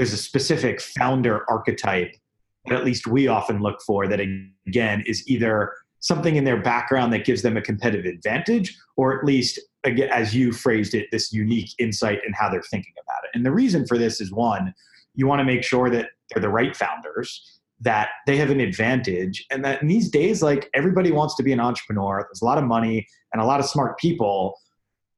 there's 0.00 0.14
a 0.14 0.16
specific 0.16 0.80
founder 0.80 1.44
archetype 1.50 2.16
that 2.64 2.74
at 2.74 2.86
least 2.86 3.06
we 3.06 3.28
often 3.28 3.60
look 3.60 3.82
for 3.86 4.08
that, 4.08 4.18
again, 4.66 5.04
is 5.04 5.22
either 5.28 5.74
something 5.98 6.36
in 6.36 6.44
their 6.44 6.58
background 6.62 7.12
that 7.12 7.26
gives 7.26 7.42
them 7.42 7.58
a 7.58 7.60
competitive 7.60 8.06
advantage, 8.06 8.74
or 8.96 9.18
at 9.18 9.26
least, 9.26 9.60
again, 9.84 10.08
as 10.08 10.34
you 10.34 10.52
phrased 10.52 10.94
it, 10.94 11.06
this 11.12 11.34
unique 11.34 11.68
insight 11.78 12.20
in 12.26 12.32
how 12.32 12.48
they're 12.48 12.62
thinking 12.62 12.94
about 13.02 13.24
it. 13.24 13.30
And 13.34 13.44
the 13.44 13.52
reason 13.52 13.86
for 13.86 13.98
this 13.98 14.22
is 14.22 14.32
one, 14.32 14.72
you 15.16 15.26
want 15.26 15.40
to 15.40 15.44
make 15.44 15.62
sure 15.62 15.90
that 15.90 16.08
they're 16.30 16.40
the 16.40 16.48
right 16.48 16.74
founders 16.74 17.60
that 17.82 18.08
they 18.26 18.38
have 18.38 18.48
an 18.48 18.60
advantage 18.60 19.44
and 19.50 19.62
that 19.66 19.82
in 19.82 19.88
these 19.88 20.08
days 20.10 20.42
like 20.42 20.70
everybody 20.74 21.10
wants 21.10 21.34
to 21.34 21.42
be 21.42 21.50
an 21.50 21.60
entrepreneur 21.60 22.26
there's 22.28 22.42
a 22.42 22.44
lot 22.44 22.58
of 22.58 22.64
money 22.64 23.06
and 23.32 23.40
a 23.40 23.44
lot 23.46 23.58
of 23.58 23.64
smart 23.64 23.98
people 23.98 24.54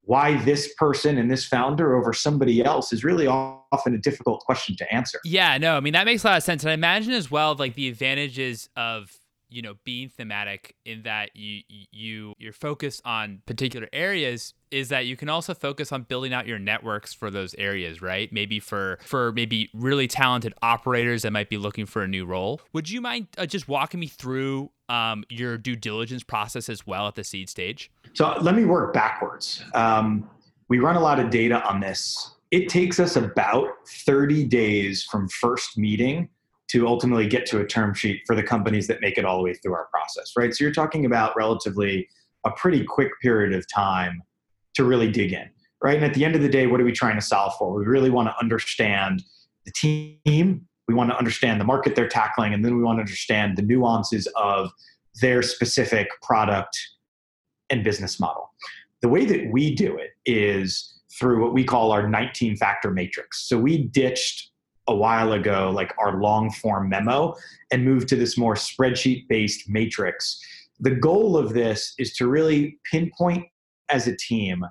why 0.05 0.43
this 0.45 0.75
person 0.75 1.19
and 1.19 1.31
this 1.31 1.47
founder 1.47 1.95
over 1.97 2.13
somebody 2.13 2.65
else 2.65 2.93
is 2.93 3.05
really 3.05 3.27
often 3.27 3.95
a 3.95 3.99
difficult 3.99 4.41
question 4.41 4.77
to 4.77 4.95
answer. 4.95 5.21
Yeah 5.25 5.59
no 5.59 5.77
i 5.77 5.81
mean 5.81 5.93
that 5.93 6.07
makes 6.07 6.25
a 6.25 6.27
lot 6.27 6.37
of 6.37 6.43
sense. 6.43 6.63
And 6.63 6.71
i 6.71 6.75
imagine 6.75 7.13
as 7.13 7.31
well 7.31 7.55
like 7.55 7.75
the 7.75 7.89
advantages 7.89 8.69
of 8.77 9.11
you 9.53 9.63
know 9.63 9.75
being 9.85 10.09
thematic 10.09 10.75
in 10.85 11.03
that 11.03 11.31
you 11.35 11.63
you 11.69 12.35
you're 12.39 12.53
focused 12.53 13.03
on 13.05 13.43
particular 13.47 13.89
areas 13.93 14.55
is 14.71 14.89
that 14.89 15.05
you 15.05 15.17
can 15.17 15.29
also 15.29 15.53
focus 15.53 15.93
on 15.93 16.03
building 16.03 16.33
out 16.33 16.47
your 16.47 16.59
networks 16.59 17.13
for 17.13 17.31
those 17.31 17.55
areas 17.55 18.03
right? 18.03 18.33
Maybe 18.33 18.61
for 18.61 18.99
for 19.03 19.33
maybe 19.33 19.71
really 19.73 20.09
talented 20.09 20.55
operators 20.63 21.23
that 21.23 21.33
might 21.33 21.49
be 21.49 21.57
looking 21.57 21.87
for 21.87 22.03
a 22.03 22.09
new 22.09 22.25
role. 22.25 22.61
Would 22.73 22.91
you 22.91 23.01
mind 23.01 23.29
uh, 23.39 23.47
just 23.47 23.69
walking 23.69 24.01
me 24.01 24.07
through 24.07 24.71
um, 24.89 25.25
your 25.29 25.57
due 25.59 25.77
diligence 25.77 26.23
process 26.23 26.69
as 26.69 26.87
well 26.87 27.09
at 27.09 27.15
the 27.15 27.25
seed 27.25 27.49
stage? 27.49 27.91
So 28.15 28.37
let 28.41 28.55
me 28.55 28.65
work 28.65 28.93
backwards. 28.93 29.65
Um, 29.75 30.29
we 30.69 30.79
run 30.79 30.97
a 30.97 31.01
lot 31.01 31.21
of 31.21 31.31
data 31.31 31.63
on 31.65 31.81
this. 31.81 32.35
It 32.51 32.69
takes 32.69 33.01
us 33.01 33.17
about 33.17 33.69
30 33.89 34.45
days 34.45 35.05
from 35.05 35.29
first 35.29 35.79
meeting 35.79 36.29
to 36.73 36.89
ultimately 36.89 37.27
get 37.27 37.45
to 37.45 37.61
a 37.61 37.67
term 37.67 37.93
sheet 37.93 38.23
for 38.27 38.35
the 38.35 38.43
companies 38.43 38.87
that 38.87 39.01
make 39.03 39.19
it 39.19 39.27
all 39.27 39.37
the 39.37 39.43
way 39.43 39.53
through 39.55 39.75
our 39.75 39.89
process, 39.93 40.33
right? 40.37 40.55
So 40.55 40.65
you're 40.65 40.73
talking 40.73 41.05
about 41.05 41.37
relatively 41.37 42.09
a 42.45 42.51
pretty 42.51 42.83
quick 42.83 43.11
period 43.21 43.53
of 43.53 43.67
time 43.73 44.23
to 44.75 44.85
really 44.85 45.11
dig 45.11 45.35
in, 45.35 45.51
right? 45.83 45.97
And 45.97 46.05
at 46.05 46.15
the 46.15 46.25
end 46.25 46.35
of 46.35 46.41
the 46.41 46.49
day, 46.49 46.67
what 46.67 46.81
are 46.81 46.85
we 46.85 46.93
trying 46.93 47.17
to 47.17 47.21
solve 47.21 47.55
for? 47.59 47.79
We 47.79 47.85
really 47.85 48.09
want 48.09 48.29
to 48.29 48.39
understand 48.41 49.23
the 49.67 49.73
team, 49.73 50.67
we 50.89 50.95
want 50.95 51.11
to 51.11 51.19
understand 51.19 51.61
the 51.61 51.65
market 51.65 51.95
they're 51.95 52.09
tackling, 52.09 52.55
and 52.55 52.65
then 52.65 52.75
we 52.75 52.83
want 52.83 52.97
to 52.97 53.03
understand 53.03 53.59
the 53.59 53.63
nuances 53.63 54.27
of 54.37 54.71
their 55.21 55.43
specific 55.43 56.09
product 56.23 56.77
and 57.69 57.85
business 57.85 58.19
model. 58.19 58.51
The 59.03 59.09
way 59.09 59.27
that 59.27 59.53
we 59.53 59.75
do 59.75 59.99
it 59.99 60.11
is 60.25 61.01
through 61.19 61.43
what 61.43 61.53
we 61.53 61.65
call 61.65 61.93
our 61.93 62.09
19 62.09 62.57
factor 62.57 62.91
matrix. 62.91 63.47
So 63.47 63.59
we 63.59 63.89
ditched 63.89 64.52
a 64.89 64.95
while 64.95 65.33
ago 65.33 65.71
like 65.75 65.95
our 65.99 66.21
long 66.21 66.51
form 66.51 66.89
memo 66.89 67.35
and 67.71 67.85
moved 67.85 68.09
to 68.09 68.17
this 68.17 68.37
more 68.37 68.55
spreadsheet 68.55 69.29
based 69.29 69.69
matrix. 69.69 70.41
The 70.81 70.91
goal 70.91 71.37
of 71.37 71.53
this 71.53 71.95
is 71.99 72.15
to 72.17 72.27
really 72.27 72.79
pinpoint 72.91 73.47
as 73.91 74.09
a 74.09 74.17
team 74.17 74.65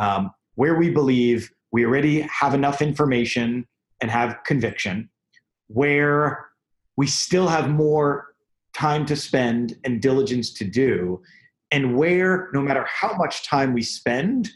um, 0.00 0.30
where 0.54 0.76
we 0.76 0.90
believe 0.90 1.50
we 1.70 1.84
already 1.84 2.22
have 2.22 2.54
enough 2.54 2.80
information 2.80 3.66
and 4.00 4.10
have 4.10 4.38
conviction 4.46 5.10
where 5.66 6.46
we 6.96 7.06
still 7.06 7.46
have 7.46 7.68
more 7.68 8.34
time 8.72 9.04
to 9.04 9.16
spend 9.16 9.76
and 9.84 10.00
diligence 10.00 10.52
to 10.54 10.64
do 10.64 11.20
and 11.70 11.96
where 11.96 12.48
no 12.54 12.62
matter 12.62 12.86
how 12.88 13.14
much 13.16 13.46
time 13.46 13.74
we 13.74 13.82
spend 13.82 14.48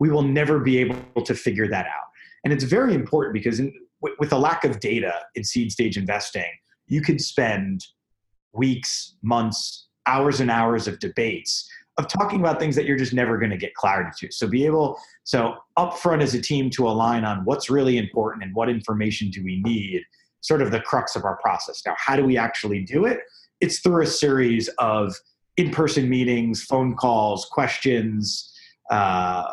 we 0.00 0.10
will 0.10 0.22
never 0.22 0.58
be 0.58 0.78
able 0.78 1.22
to 1.22 1.34
figure 1.34 1.68
that 1.68 1.86
out. 1.86 2.08
And 2.42 2.52
it's 2.52 2.64
very 2.64 2.94
important 2.94 3.34
because 3.34 3.60
in, 3.60 3.72
with 4.00 4.32
a 4.32 4.38
lack 4.38 4.64
of 4.64 4.80
data 4.80 5.12
in 5.34 5.44
seed 5.44 5.72
stage 5.72 5.96
investing, 5.96 6.50
you 6.86 7.00
could 7.00 7.20
spend 7.20 7.86
weeks, 8.52 9.14
months, 9.22 9.88
hours 10.06 10.40
and 10.40 10.50
hours 10.50 10.88
of 10.88 10.98
debates 10.98 11.68
of 11.98 12.08
talking 12.08 12.40
about 12.40 12.58
things 12.58 12.74
that 12.76 12.86
you're 12.86 12.96
just 12.96 13.12
never 13.12 13.36
going 13.36 13.50
to 13.50 13.56
get 13.56 13.74
clarity 13.74 14.10
to. 14.18 14.32
So 14.32 14.46
be 14.46 14.64
able, 14.64 14.98
so 15.24 15.56
upfront 15.78 16.22
as 16.22 16.34
a 16.34 16.40
team 16.40 16.70
to 16.70 16.88
align 16.88 17.24
on 17.24 17.44
what's 17.44 17.68
really 17.68 17.98
important 17.98 18.42
and 18.42 18.54
what 18.54 18.68
information 18.68 19.30
do 19.30 19.44
we 19.44 19.60
need, 19.62 20.02
sort 20.40 20.62
of 20.62 20.70
the 20.70 20.80
crux 20.80 21.14
of 21.14 21.24
our 21.24 21.36
process. 21.36 21.82
Now, 21.84 21.94
how 21.98 22.16
do 22.16 22.24
we 22.24 22.38
actually 22.38 22.82
do 22.84 23.04
it? 23.04 23.20
It's 23.60 23.80
through 23.80 24.02
a 24.02 24.06
series 24.06 24.68
of 24.78 25.14
in-person 25.58 26.08
meetings, 26.08 26.62
phone 26.64 26.94
calls, 26.96 27.44
questions, 27.46 28.50
uh, 28.90 29.52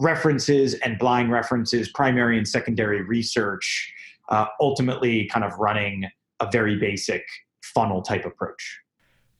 references 0.00 0.74
and 0.74 0.98
blind 0.98 1.30
references, 1.30 1.88
primary 1.88 2.36
and 2.36 2.46
secondary 2.46 3.02
research, 3.02 3.92
uh, 4.28 4.46
ultimately 4.60 5.26
kind 5.26 5.44
of 5.44 5.54
running 5.58 6.04
a 6.40 6.50
very 6.50 6.76
basic 6.76 7.24
funnel 7.62 8.02
type 8.02 8.24
approach. 8.24 8.80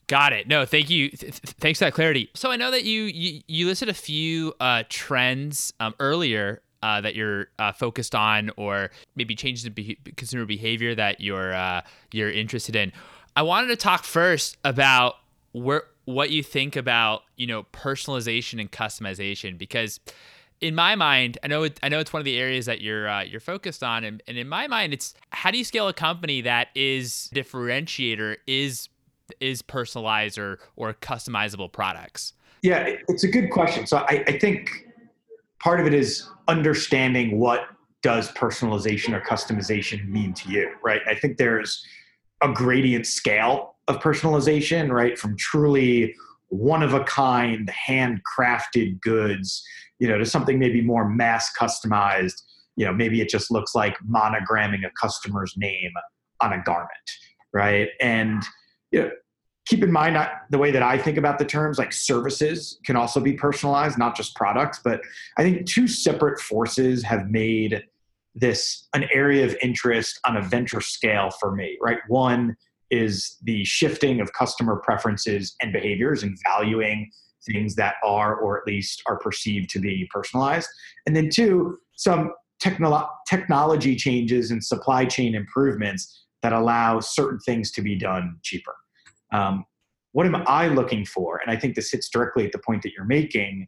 Got 0.07 0.33
it. 0.33 0.47
No, 0.47 0.67
thank 0.67 0.91
you. 0.91 1.09
Th- 1.11 1.33
thanks 1.33 1.79
for 1.79 1.87
that 1.87 1.95
clarity. 1.95 2.31
So 2.35 2.51
I 2.51 2.57
know 2.57 2.71
that 2.71 2.85
you 2.85 3.05
you, 3.05 3.41
you 3.47 3.67
listed 3.67 3.89
a 3.89 3.95
few 3.95 4.53
uh, 4.61 4.85
trends 4.89 5.73
um, 5.81 5.95
earlier 5.99 6.61
uh, 6.83 7.01
that 7.01 7.15
you're 7.15 7.49
uh, 7.59 7.73
focused 7.73 8.15
on, 8.15 8.51
or 8.59 8.91
maybe 9.17 9.35
changes 9.35 9.65
in 9.65 9.73
be- 9.73 9.99
consumer 10.17 10.45
behavior 10.45 10.95
that 10.95 11.21
you're 11.23 11.55
uh, 11.55 11.81
you're 12.13 12.31
interested 12.31 12.77
in. 12.77 12.93
I 13.35 13.43
wanted 13.43 13.69
to 13.69 13.77
talk 13.77 14.05
first 14.05 14.59
about 14.63 15.17
where 15.53 15.85
what 16.05 16.31
you 16.31 16.43
think 16.43 16.77
about 16.77 17.23
you 17.37 17.47
know 17.47 17.63
personalization 17.73 18.61
and 18.61 18.71
customization 18.71 19.57
because 19.57 20.01
in 20.61 20.75
my 20.75 20.95
mind, 20.95 21.39
I 21.43 21.49
know 21.49 21.65
it, 21.65 21.79
I 21.83 21.89
know 21.89 21.99
it's 21.99 22.13
one 22.13 22.21
of 22.21 22.25
the 22.25 22.39
areas 22.39 22.67
that 22.67 22.81
you're 22.81 23.09
uh, 23.09 23.23
you're 23.23 23.41
focused 23.41 23.83
on, 23.83 24.05
and, 24.05 24.23
and 24.27 24.39
in 24.39 24.49
my 24.49 24.67
mind, 24.67 24.93
it's 24.93 25.15
how 25.31 25.51
do 25.51 25.59
you 25.59 25.65
scale 25.65 25.89
a 25.89 25.93
company 25.93 26.41
that 26.43 26.69
is 26.75 27.31
differentiator 27.35 28.37
is 28.47 28.89
is 29.41 29.63
personalized 29.63 30.39
or 30.39 30.59
or 30.77 30.95
customizable 30.95 31.71
products? 31.71 32.33
Yeah, 32.63 32.97
it's 33.09 33.25
a 33.25 33.29
good 33.29 33.51
question. 33.51 33.87
So 33.87 33.99
I, 33.99 34.25
I 34.27 34.39
think 34.39 34.89
part 35.61 35.81
of 35.81 35.87
it 35.87 35.95
is 35.95 36.29
understanding 36.49 37.39
what 37.39 37.69
does 38.03 38.31
personalization 38.33 39.15
or 39.15 39.21
customization 39.21 40.07
mean 40.09 40.33
to 40.35 40.51
you, 40.51 40.71
right? 40.83 41.01
I 41.07 41.15
think 41.15 41.37
there's 41.37 41.85
a 42.43 42.53
gradient 42.53 43.07
scale 43.07 43.77
of 43.89 43.97
personalization, 43.99 44.91
right? 44.91 45.19
From 45.19 45.37
truly 45.37 46.15
one 46.49 46.83
of 46.83 46.95
a 46.95 47.03
kind, 47.05 47.71
handcrafted 47.89 49.01
goods 49.01 49.65
you 50.05 50.11
know, 50.11 50.19
to 50.19 50.27
something 50.27 50.59
maybe 50.59 50.83
more 50.83 51.09
mass 51.09 51.51
customized. 51.59 52.43
You 52.77 52.85
know, 52.85 52.93
maybe 52.93 53.23
it 53.23 53.31
just 53.31 53.51
looks 53.51 53.75
like 53.75 53.97
monogramming 54.07 54.85
a 54.85 54.91
customer's 55.01 55.55
name 55.57 55.93
on 56.43 56.53
a 56.53 56.63
garment, 56.63 56.91
right? 57.55 57.89
And 58.03 58.43
you 58.93 59.01
know, 59.01 59.11
keep 59.67 59.83
in 59.83 59.91
mind 59.91 60.19
the 60.51 60.59
way 60.59 60.71
that 60.73 60.83
I 60.83 60.99
think 60.99 61.17
about 61.17 61.39
the 61.39 61.47
terms, 61.47 61.79
like 61.79 61.91
services 61.91 62.79
can 62.85 62.97
also 62.97 63.19
be 63.19 63.33
personalized, 63.33 63.97
not 63.97 64.15
just 64.15 64.37
products. 64.37 64.79
But 64.85 65.01
I 65.39 65.43
think 65.43 65.67
two 65.67 65.89
separate 65.89 66.39
forces 66.39 67.03
have 67.05 67.31
made 67.31 67.83
this 68.35 68.87
an 68.93 69.07
area 69.11 69.47
of 69.47 69.57
interest 69.63 70.21
on 70.27 70.37
a 70.37 70.43
venture 70.43 70.83
scale 70.83 71.31
for 71.41 71.57
me, 71.57 71.79
right? 71.81 72.01
One 72.09 72.59
is 72.91 73.39
the 73.43 73.65
shifting 73.65 74.21
of 74.21 74.35
customer 74.35 74.77
preferences 74.85 75.57
and 75.63 75.73
behaviors 75.73 76.23
and 76.23 76.37
valuing 76.45 77.11
things 77.51 77.75
that 77.77 77.97
are 78.05 78.37
or 78.37 78.59
at 78.59 78.67
least 78.67 79.03
are 79.07 79.19
perceived 79.19 79.71
to 79.71 79.79
be 79.79 80.09
personalized. 80.13 80.69
And 81.07 81.15
then 81.15 81.29
two, 81.31 81.79
some 81.97 82.33
technolo- 82.63 83.09
technology 83.29 83.97
changes 83.97 84.51
and 84.51 84.63
supply 84.63 85.05
chain 85.05 85.35
improvements 85.35 86.25
that 86.43 86.53
allow 86.53 87.01
certain 87.01 87.39
things 87.41 87.71
to 87.73 87.83
be 87.83 87.97
done 87.97 88.39
cheaper. 88.43 88.75
Um, 89.33 89.65
what 90.13 90.27
am 90.27 90.37
I 90.47 90.69
looking 90.69 91.05
for? 91.05 91.39
And 91.39 91.51
I 91.51 91.59
think 91.59 91.75
this 91.75 91.91
hits 91.91 92.09
directly 92.09 92.45
at 92.45 92.53
the 92.53 92.59
point 92.59 92.83
that 92.83 92.93
you're 92.93 93.05
making. 93.05 93.67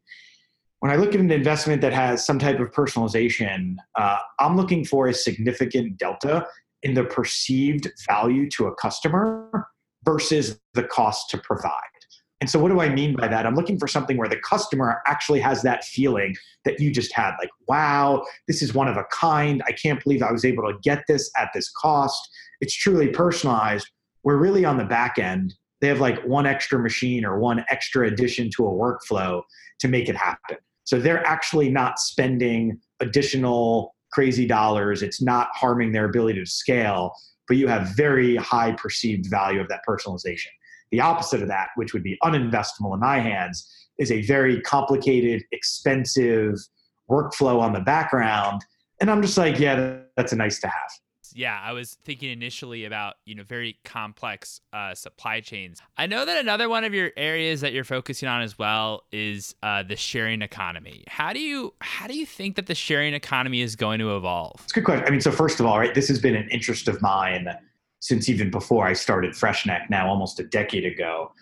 When 0.81 0.93
I 0.93 0.97
look 0.97 1.15
at 1.15 1.21
an 1.21 1.33
investment 1.33 1.81
that 1.83 1.93
has 1.93 2.25
some 2.25 2.39
type 2.39 2.61
of 2.61 2.71
personalization, 2.71 3.77
uh, 3.99 4.19
I'm 4.39 4.57
looking 4.57 4.85
for 4.85 5.09
a 5.09 5.15
significant 5.15 5.99
delta 5.99 6.47
in 6.83 6.95
the 6.95 7.05
perceived 7.05 7.91
value 8.07 8.49
to 8.51 8.67
a 8.67 8.75
customer 8.77 9.69
versus 10.05 10.61
the 10.75 10.85
cost 10.85 11.31
to 11.31 11.39
provide. 11.39 11.73
And 12.41 12.51
so, 12.51 12.59
what 12.59 12.71
do 12.71 12.81
I 12.81 12.91
mean 12.91 13.17
by 13.17 13.29
that? 13.29 13.47
I'm 13.47 13.55
looking 13.55 13.79
for 13.79 13.89
something 13.89 14.19
where 14.19 14.29
the 14.29 14.37
customer 14.37 15.01
actually 15.07 15.41
has 15.41 15.63
that 15.63 15.85
feeling 15.85 16.37
that 16.65 16.79
you 16.79 16.91
just 16.91 17.13
had 17.15 17.33
like, 17.39 17.49
wow, 17.67 18.25
this 18.47 18.61
is 18.61 18.75
one 18.75 18.89
of 18.89 18.97
a 18.99 19.05
kind. 19.05 19.63
I 19.67 19.73
can't 19.73 20.03
believe 20.03 20.23
I 20.23 20.33
was 20.33 20.45
able 20.45 20.65
to 20.65 20.79
get 20.83 21.05
this 21.09 21.31
at 21.39 21.49
this 21.55 21.71
cost. 21.71 22.29
It's 22.61 22.75
truly 22.75 23.09
personalized. 23.09 23.89
We're 24.23 24.37
really 24.37 24.67
on 24.67 24.77
the 24.77 24.85
back 24.85 25.19
end. 25.19 25.55
They 25.81 25.89
have 25.89 26.01
like 26.01 26.23
one 26.25 26.47
extra 26.47 26.79
machine 26.79 27.25
or 27.25 27.39
one 27.39 27.65
extra 27.71 28.07
addition 28.07 28.51
to 28.57 28.67
a 28.67 28.71
workflow 28.71 29.43
to 29.79 29.89
make 29.89 30.09
it 30.09 30.17
happen. 30.17 30.59
So, 30.85 31.01
they're 31.01 31.27
actually 31.27 31.71
not 31.71 31.99
spending 31.99 32.79
additional 33.01 33.95
crazy 34.13 34.47
dollars. 34.47 35.03
It's 35.03 35.23
not 35.23 35.49
harming 35.55 35.93
their 35.93 36.05
ability 36.05 36.41
to 36.41 36.47
scale, 36.47 37.13
but 37.49 37.57
you 37.57 37.67
have 37.69 37.97
very 37.97 38.37
high 38.37 38.73
perceived 38.73 39.27
value 39.31 39.61
of 39.61 39.69
that 39.69 39.81
personalization. 39.89 40.49
The 40.91 41.01
opposite 41.01 41.43
of 41.43 41.49
that, 41.49 41.69
which 41.77 41.93
would 41.93 42.03
be 42.03 42.19
uninvestable 42.23 42.95
in 42.95 43.01
my 43.01 43.19
hands, 43.19 43.89
is 43.99 44.11
a 44.11 44.23
very 44.23 44.61
complicated, 44.63 45.43
expensive 45.53 46.55
workflow 47.11 47.61
on 47.61 47.73
the 47.73 47.81
background. 47.81 48.65
And 49.01 49.11
I'm 49.11 49.23
just 49.23 49.37
like, 49.37 49.59
yeah, 49.59 49.99
that's 50.17 50.33
a 50.33 50.37
nice 50.37 50.61
to 50.61 50.69
have 50.69 50.91
yeah, 51.37 51.61
I 51.63 51.73
was 51.73 51.99
thinking 52.05 52.31
initially 52.31 52.87
about 52.87 53.17
you 53.27 53.35
know 53.35 53.45
very 53.45 53.79
complex 53.85 54.61
uh, 54.73 54.95
supply 54.95 55.41
chains. 55.41 55.81
I 55.97 56.07
know 56.07 56.25
that 56.25 56.39
another 56.39 56.69
one 56.69 56.83
of 56.83 56.95
your 56.95 57.13
areas 57.17 57.61
that 57.61 57.73
you're 57.75 57.85
focusing 57.85 58.29
on 58.29 58.41
as 58.41 58.59
well 58.59 59.05
is 59.13 59.55
uh, 59.63 59.83
the 59.83 59.97
sharing 59.97 60.41
economy. 60.41 61.05
How 61.09 61.33
do 61.33 61.41
you 61.41 61.75
how 61.81 62.07
do 62.07 62.17
you 62.17 62.25
think 62.25 62.57
that 62.57 62.67
the 62.67 62.75
sharing 62.75 63.13
economy 63.13 63.61
is 63.61 63.77
going 63.77 63.99
to 63.99 64.17
evolve? 64.17 64.61
It's 64.65 64.73
a 64.73 64.77
good 64.77 64.85
question. 64.85 65.07
I 65.07 65.11
mean, 65.11 65.21
so 65.21 65.31
first 65.31 65.61
of 65.61 65.67
all, 65.67 65.79
right, 65.79 65.95
this 65.95 66.09
has 66.09 66.19
been 66.19 66.35
an 66.35 66.49
interest 66.51 66.89
of 66.89 67.01
mine 67.03 67.49
since 68.07 68.29
even 68.29 68.51
before 68.51 68.87
I 68.87 68.93
started 68.93 69.33
Freshneck, 69.33 69.91
now 69.91 70.09
almost 70.09 70.39
a 70.39 70.45
decade 70.45 70.85
ago. 70.85 71.33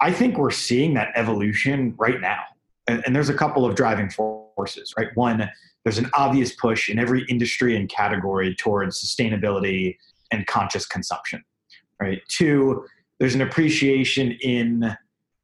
I 0.00 0.12
think 0.12 0.36
we're 0.36 0.50
seeing 0.50 0.94
that 0.94 1.12
evolution 1.14 1.94
right 1.96 2.20
now, 2.20 2.42
and, 2.86 3.02
and 3.06 3.16
there's 3.16 3.28
a 3.28 3.34
couple 3.34 3.64
of 3.64 3.74
driving 3.74 4.10
forces, 4.10 4.92
right? 4.98 5.08
One 5.14 5.48
there's 5.84 5.98
an 5.98 6.10
obvious 6.14 6.54
push 6.54 6.88
in 6.88 6.98
every 6.98 7.24
industry 7.28 7.76
and 7.76 7.88
category 7.88 8.54
towards 8.54 9.02
sustainability 9.02 9.96
and 10.30 10.46
conscious 10.46 10.86
consumption 10.86 11.42
right 12.00 12.22
two 12.28 12.84
there's 13.18 13.34
an 13.34 13.40
appreciation 13.40 14.32
in 14.42 14.96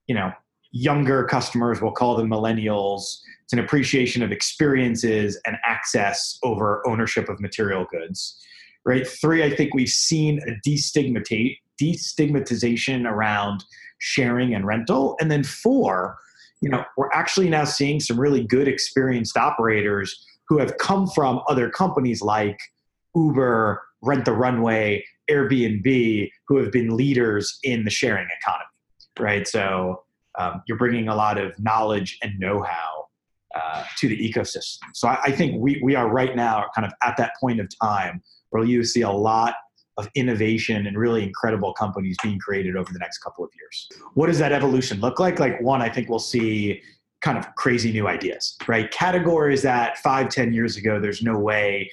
you 0.07 0.15
know 0.15 0.33
younger 0.71 1.25
customers 1.25 1.81
we'll 1.81 1.93
call 1.93 2.17
them 2.17 2.29
millennials 2.29 3.19
it's 3.45 3.53
an 3.53 3.59
appreciation 3.59 4.23
of 4.23 4.31
experiences 4.31 5.41
and 5.47 5.57
access 5.65 6.39
over 6.43 6.87
ownership 6.87 7.29
of 7.29 7.41
material 7.41 7.87
goods 7.91 8.41
right 8.89 9.07
three 9.07 9.45
i 9.45 9.55
think 9.55 9.75
we've 9.75 9.89
seen 9.89 10.41
a 10.49 10.69
destigmatization 10.69 11.57
destigmatization 11.81 13.09
around 13.09 13.65
sharing 13.99 14.53
and 14.53 14.67
rental 14.67 15.17
and 15.21 15.31
then 15.31 15.45
four 15.45 16.19
you 16.61 16.69
know 16.69 16.85
we're 16.97 17.11
actually 17.13 17.49
now 17.49 17.65
seeing 17.65 18.01
some 18.01 18.19
really 18.19 18.45
good 18.45 18.67
experienced 18.67 19.37
operators 19.37 20.27
who 20.49 20.59
have 20.59 20.77
come 20.79 21.07
from 21.07 21.41
other 21.49 21.71
companies 21.71 22.23
like 22.23 22.59
Uber, 23.15 23.83
Rent 24.03 24.25
the 24.25 24.33
Runway, 24.33 25.05
Airbnb, 25.31 26.31
who 26.47 26.57
have 26.59 26.73
been 26.73 26.97
leaders 26.97 27.59
in 27.63 27.85
the 27.85 27.91
sharing 27.91 28.27
economy, 28.41 28.65
right? 29.19 29.47
So 29.47 30.05
um, 30.39 30.63
you're 30.67 30.79
bringing 30.79 31.09
a 31.09 31.15
lot 31.15 31.39
of 31.39 31.53
knowledge 31.59 32.19
and 32.23 32.39
know-how 32.39 33.09
uh, 33.55 33.85
to 33.99 34.09
the 34.09 34.17
ecosystem. 34.17 34.79
So 34.95 35.09
I, 35.09 35.19
I, 35.25 35.33
think 35.33 35.61
we, 35.61 35.81
we 35.83 35.95
are 35.95 36.09
right 36.09 36.37
now 36.37 36.67
kind 36.75 36.87
of 36.87 36.93
at 37.03 37.17
that 37.17 37.33
point 37.41 37.61
of 37.61 37.69
time 37.83 38.23
where 38.51 38.65
you 38.65 38.85
see 38.85 39.03
a 39.03 39.11
lot 39.11 39.55
of 39.97 40.09
innovation 40.15 40.87
and 40.87 40.97
really 40.97 41.25
incredible 41.25 41.75
companies 41.75 42.17
being 42.23 42.39
created 42.39 42.77
over 42.77 42.93
the 42.93 42.99
next 43.01 43.19
couple 43.19 43.45
of 43.45 43.51
years. 43.59 43.89
What 44.15 44.29
does 44.29 44.39
that 44.39 44.53
evolution 44.53 45.01
look 45.01 45.19
like? 45.19 45.41
Like 45.41 45.61
one, 45.61 45.83
I 45.83 45.89
think 45.89 46.09
we'll 46.09 46.21
see 46.21 46.81
kind 47.21 47.37
of 47.37 47.53
crazy 47.57 47.91
new 47.91 48.07
ideas, 48.07 48.57
right? 48.69 48.91
Categories 48.93 49.63
that 49.63 49.99
five, 49.99 50.29
ten 50.29 50.53
years 50.53 50.77
ago, 50.77 51.01
there's 51.01 51.21
no 51.21 51.37
way 51.37 51.91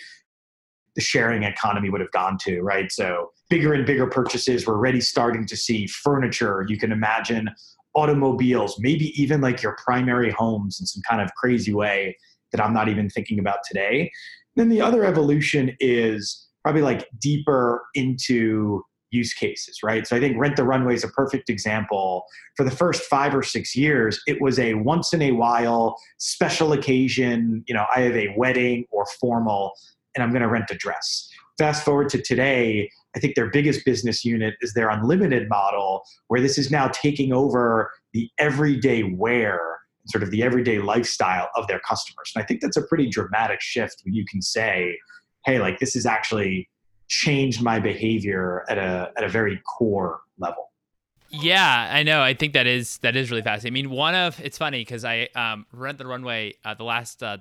the 0.95 1.01
sharing 1.01 1.43
economy 1.43 1.89
would 1.89 1.99
have 1.99 2.11
gone 2.11 2.37
to, 2.41 2.61
right? 2.61 2.91
So 2.91 3.31
bigger 3.49 3.73
and 3.73 3.85
bigger 3.85 4.07
purchases. 4.07 4.65
We're 4.67 4.75
already 4.75 5.01
starting 5.01 5.45
to 5.47 5.57
see 5.57 5.87
furniture. 5.87 6.63
You 6.69 6.77
can 6.77 6.91
imagine 6.91 7.49
automobiles, 7.95 8.77
maybe 8.79 9.19
even 9.21 9.41
like 9.41 9.63
your 9.63 9.75
primary 9.83 10.31
homes 10.31 10.79
in 10.79 10.85
some 10.85 11.01
kind 11.09 11.21
of 11.21 11.33
crazy 11.35 11.73
way 11.73 12.17
that 12.51 12.63
I'm 12.63 12.73
not 12.73 12.87
even 12.87 13.09
thinking 13.09 13.39
about 13.39 13.59
today. 13.67 14.11
Then 14.55 14.69
the 14.69 14.81
other 14.81 15.03
evolution 15.03 15.75
is 15.79 16.44
probably 16.65 16.81
like 16.81 17.07
deeper 17.19 17.83
into 17.93 18.81
use 19.11 19.35
cases, 19.35 19.83
right? 19.83 20.07
So 20.07 20.15
I 20.15 20.19
think 20.19 20.35
Rent 20.39 20.55
the 20.55 20.63
Runway 20.63 20.95
is 20.95 21.03
a 21.03 21.09
perfect 21.09 21.47
example. 21.47 22.23
For 22.57 22.63
the 22.63 22.71
first 22.71 23.03
five 23.03 23.35
or 23.35 23.43
six 23.43 23.75
years, 23.75 24.19
it 24.25 24.41
was 24.41 24.57
a 24.57 24.73
once 24.73 25.13
in 25.13 25.21
a 25.21 25.31
while 25.31 25.95
special 26.17 26.73
occasion. 26.73 27.63
You 27.67 27.75
know, 27.75 27.85
I 27.95 27.99
have 28.01 28.15
a 28.15 28.33
wedding 28.35 28.85
or 28.89 29.05
formal, 29.21 29.73
and 30.15 30.23
I'm 30.23 30.31
going 30.31 30.41
to 30.41 30.47
rent 30.47 30.71
a 30.71 30.75
dress. 30.75 31.29
Fast 31.59 31.85
forward 31.85 32.09
to 32.09 32.21
today, 32.21 32.89
I 33.15 33.19
think 33.19 33.35
their 33.35 33.51
biggest 33.51 33.85
business 33.85 34.25
unit 34.25 34.55
is 34.61 34.73
their 34.73 34.89
unlimited 34.89 35.47
model, 35.47 36.01
where 36.29 36.41
this 36.41 36.57
is 36.57 36.71
now 36.71 36.87
taking 36.87 37.31
over 37.31 37.91
the 38.13 38.27
everyday 38.39 39.03
wear, 39.03 39.59
sort 40.07 40.23
of 40.23 40.31
the 40.31 40.41
everyday 40.41 40.79
lifestyle 40.79 41.47
of 41.55 41.67
their 41.67 41.79
customers. 41.87 42.31
And 42.35 42.43
I 42.43 42.47
think 42.47 42.61
that's 42.61 42.75
a 42.75 42.81
pretty 42.87 43.07
dramatic 43.07 43.61
shift 43.61 43.97
when 44.03 44.15
you 44.15 44.25
can 44.27 44.41
say, 44.41 44.97
hey, 45.45 45.59
like 45.59 45.79
this 45.79 45.93
has 45.93 46.05
actually 46.05 46.69
changed 47.07 47.61
my 47.61 47.79
behavior 47.79 48.65
at 48.69 48.77
a 48.77 49.11
at 49.17 49.23
a 49.23 49.29
very 49.29 49.61
core 49.65 50.21
level. 50.37 50.71
Yeah, 51.29 51.89
I 51.91 52.03
know. 52.03 52.21
I 52.21 52.33
think 52.33 52.53
that 52.53 52.67
is 52.67 52.97
that 52.99 53.15
is 53.15 53.29
really 53.29 53.41
fascinating. 53.41 53.73
I 53.73 53.87
mean, 53.87 53.95
one 53.95 54.15
of 54.15 54.39
it's 54.39 54.57
funny 54.57 54.81
because 54.81 55.03
I 55.03 55.29
um, 55.35 55.65
rent 55.71 55.97
the 55.97 56.07
runway. 56.07 56.55
Uh, 56.63 56.73
the 56.73 56.83
last 56.83 57.23
uh, 57.23 57.37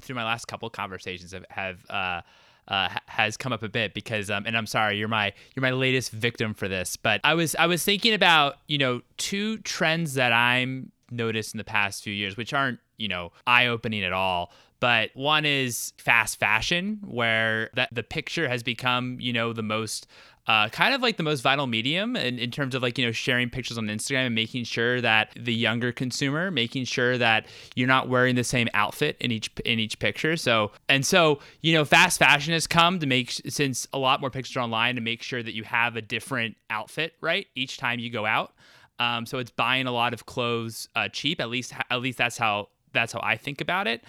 through 0.00 0.16
my 0.16 0.24
last 0.24 0.46
couple 0.46 0.68
conversations 0.70 1.32
have, 1.32 1.44
have 1.50 1.86
uh, 1.90 2.20
uh, 2.68 2.88
has 3.06 3.36
come 3.36 3.52
up 3.52 3.62
a 3.62 3.68
bit 3.68 3.94
because 3.94 4.30
um, 4.30 4.44
and 4.46 4.56
I'm 4.56 4.66
sorry 4.66 4.98
you're 4.98 5.08
my 5.08 5.32
you're 5.54 5.62
my 5.62 5.70
latest 5.70 6.10
victim 6.10 6.52
for 6.52 6.66
this 6.66 6.96
but 6.96 7.20
I 7.22 7.34
was 7.34 7.54
I 7.54 7.66
was 7.66 7.84
thinking 7.84 8.12
about 8.12 8.56
you 8.66 8.78
know 8.78 9.02
two 9.18 9.58
trends 9.58 10.14
that 10.14 10.32
I'm 10.32 10.90
noticed 11.10 11.54
in 11.54 11.58
the 11.58 11.64
past 11.64 12.02
few 12.02 12.12
years 12.12 12.36
which 12.36 12.52
aren't 12.52 12.80
you 12.96 13.06
know 13.06 13.30
eye 13.46 13.66
opening 13.66 14.02
at 14.02 14.12
all 14.12 14.50
but 14.80 15.10
one 15.14 15.44
is 15.44 15.92
fast 15.98 16.38
fashion, 16.38 17.00
where 17.04 17.70
that 17.74 17.88
the 17.92 18.02
picture 18.02 18.48
has 18.48 18.62
become, 18.62 19.18
you 19.20 19.32
know, 19.32 19.52
the 19.52 19.62
most 19.62 20.06
uh, 20.46 20.68
kind 20.68 20.94
of 20.94 21.02
like 21.02 21.16
the 21.16 21.22
most 21.22 21.40
vital 21.40 21.66
medium 21.66 22.14
in, 22.14 22.38
in 22.38 22.50
terms 22.50 22.74
of 22.74 22.82
like 22.82 22.96
you 22.98 23.04
know 23.04 23.10
sharing 23.10 23.50
pictures 23.50 23.76
on 23.76 23.86
instagram 23.86 24.26
and 24.26 24.34
making 24.34 24.62
sure 24.62 25.00
that 25.00 25.30
the 25.36 25.52
younger 25.52 25.90
consumer 25.90 26.52
making 26.52 26.84
sure 26.84 27.18
that 27.18 27.46
you're 27.74 27.88
not 27.88 28.08
wearing 28.08 28.36
the 28.36 28.44
same 28.44 28.68
outfit 28.72 29.16
in 29.20 29.32
each 29.32 29.50
in 29.64 29.78
each 29.78 29.98
picture. 29.98 30.36
So 30.36 30.72
and 30.88 31.04
so 31.04 31.40
you 31.62 31.72
know 31.72 31.84
fast 31.84 32.18
fashion 32.18 32.52
has 32.52 32.66
come 32.66 32.98
to 33.00 33.06
make 33.06 33.30
since 33.30 33.88
a 33.92 33.98
lot 33.98 34.20
more 34.20 34.30
pictures 34.30 34.56
online 34.56 34.94
to 34.94 35.00
make 35.00 35.22
sure 35.22 35.42
that 35.42 35.54
you 35.54 35.64
have 35.64 35.96
a 35.96 36.02
different 36.02 36.56
outfit 36.70 37.14
right 37.20 37.46
each 37.54 37.78
time 37.78 37.98
you 37.98 38.10
go 38.10 38.24
out. 38.24 38.54
Um, 38.98 39.26
so 39.26 39.38
it's 39.38 39.50
buying 39.50 39.86
a 39.86 39.92
lot 39.92 40.14
of 40.14 40.26
clothes 40.26 40.88
uh, 40.94 41.08
cheap 41.08 41.40
at 41.40 41.50
least 41.50 41.74
at 41.90 42.00
least 42.00 42.18
that's 42.18 42.38
how 42.38 42.68
that's 42.96 43.12
how 43.12 43.20
I 43.22 43.36
think 43.36 43.60
about 43.60 43.86
it. 43.86 44.02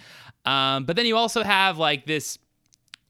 Um, 0.44 0.84
but 0.84 0.96
then 0.96 1.06
you 1.06 1.16
also 1.16 1.42
have 1.42 1.78
like 1.78 2.06
this 2.06 2.38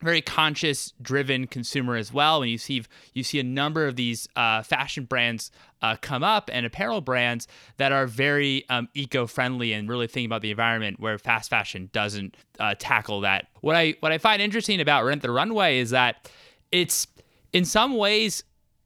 very 0.01 0.21
conscious 0.21 0.93
driven 1.03 1.47
consumer 1.47 1.97
as 1.97 2.13
well 2.13 2.41
and 2.43 2.51
you 2.51 2.59
see 2.59 2.85
you 3.15 3.25
see 3.25 3.41
a 3.41 3.45
number 3.45 3.87
of 3.87 3.97
these 3.97 4.29
uh, 4.37 4.63
fashion 4.63 5.05
brands 5.05 5.51
uh, 5.83 5.97
come 6.01 6.23
up 6.23 6.49
and 6.53 6.65
apparel 6.65 7.01
brands 7.01 7.49
that 7.79 7.91
are 7.91 8.07
very 8.07 8.65
um, 8.69 8.89
eco-friendly 8.95 9.73
and 9.73 9.89
really 9.89 10.07
thinking 10.07 10.27
about 10.27 10.43
the 10.43 10.51
environment 10.51 11.01
where 11.01 11.19
fast 11.19 11.51
fashion 11.51 11.91
doesn't 11.93 12.37
uh, 12.61 12.75
tackle 12.79 13.21
that 13.21 13.47
what 13.61 13.75
i 13.75 13.95
what 14.01 14.13
i 14.13 14.19
find 14.19 14.41
interesting 14.41 14.81
about 14.81 15.05
rent 15.05 15.21
the 15.23 15.31
runway 15.31 15.79
is 15.79 15.91
that 15.91 16.31
it's 16.71 17.07
in 17.53 17.65
some 17.65 17.97
ways 17.97 18.45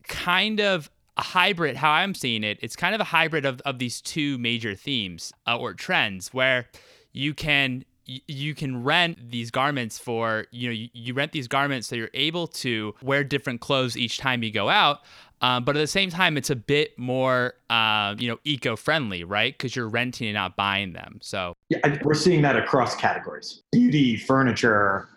kind 0.08 0.60
of 0.60 0.90
a 1.16 1.22
hybrid 1.22 1.76
how 1.76 1.90
i'm 1.90 2.14
seeing 2.14 2.42
it 2.42 2.58
it's 2.62 2.76
kind 2.76 2.94
of 2.94 3.00
a 3.00 3.04
hybrid 3.04 3.44
of, 3.44 3.60
of 3.62 3.78
these 3.78 4.00
two 4.00 4.38
major 4.38 4.74
themes 4.74 5.32
uh, 5.46 5.56
or 5.56 5.74
trends 5.74 6.32
where 6.32 6.66
you 7.12 7.34
can 7.34 7.84
you 8.04 8.54
can 8.54 8.82
rent 8.82 9.30
these 9.30 9.50
garments 9.50 9.98
for 9.98 10.46
you 10.50 10.68
know 10.68 10.88
you, 10.92 11.14
rent 11.14 11.32
these 11.32 11.46
garments 11.46 11.86
so 11.86 11.94
you're 11.94 12.10
able 12.14 12.46
to 12.46 12.94
wear 13.02 13.22
different 13.22 13.60
clothes 13.60 13.96
each 13.96 14.18
time 14.18 14.42
you 14.42 14.50
go 14.50 14.68
out 14.68 15.00
um, 15.40 15.64
but 15.64 15.76
at 15.76 15.80
the 15.80 15.86
same 15.86 16.10
time 16.10 16.36
it's 16.36 16.50
a 16.50 16.56
bit 16.56 16.98
more 16.98 17.54
uh, 17.70 18.14
you 18.18 18.28
know 18.28 18.38
eco-friendly 18.44 19.24
right? 19.24 19.56
Because 19.56 19.76
you're 19.76 19.88
renting 19.88 20.28
and 20.28 20.34
not 20.34 20.56
buying 20.56 20.92
them 20.92 21.18
so. 21.22 21.54
Yeah 21.68 21.98
we're 22.02 22.14
seeing 22.14 22.42
that 22.42 22.56
across 22.56 22.96
categories 22.96 23.62
beauty 23.70 24.16
furniture 24.16 25.08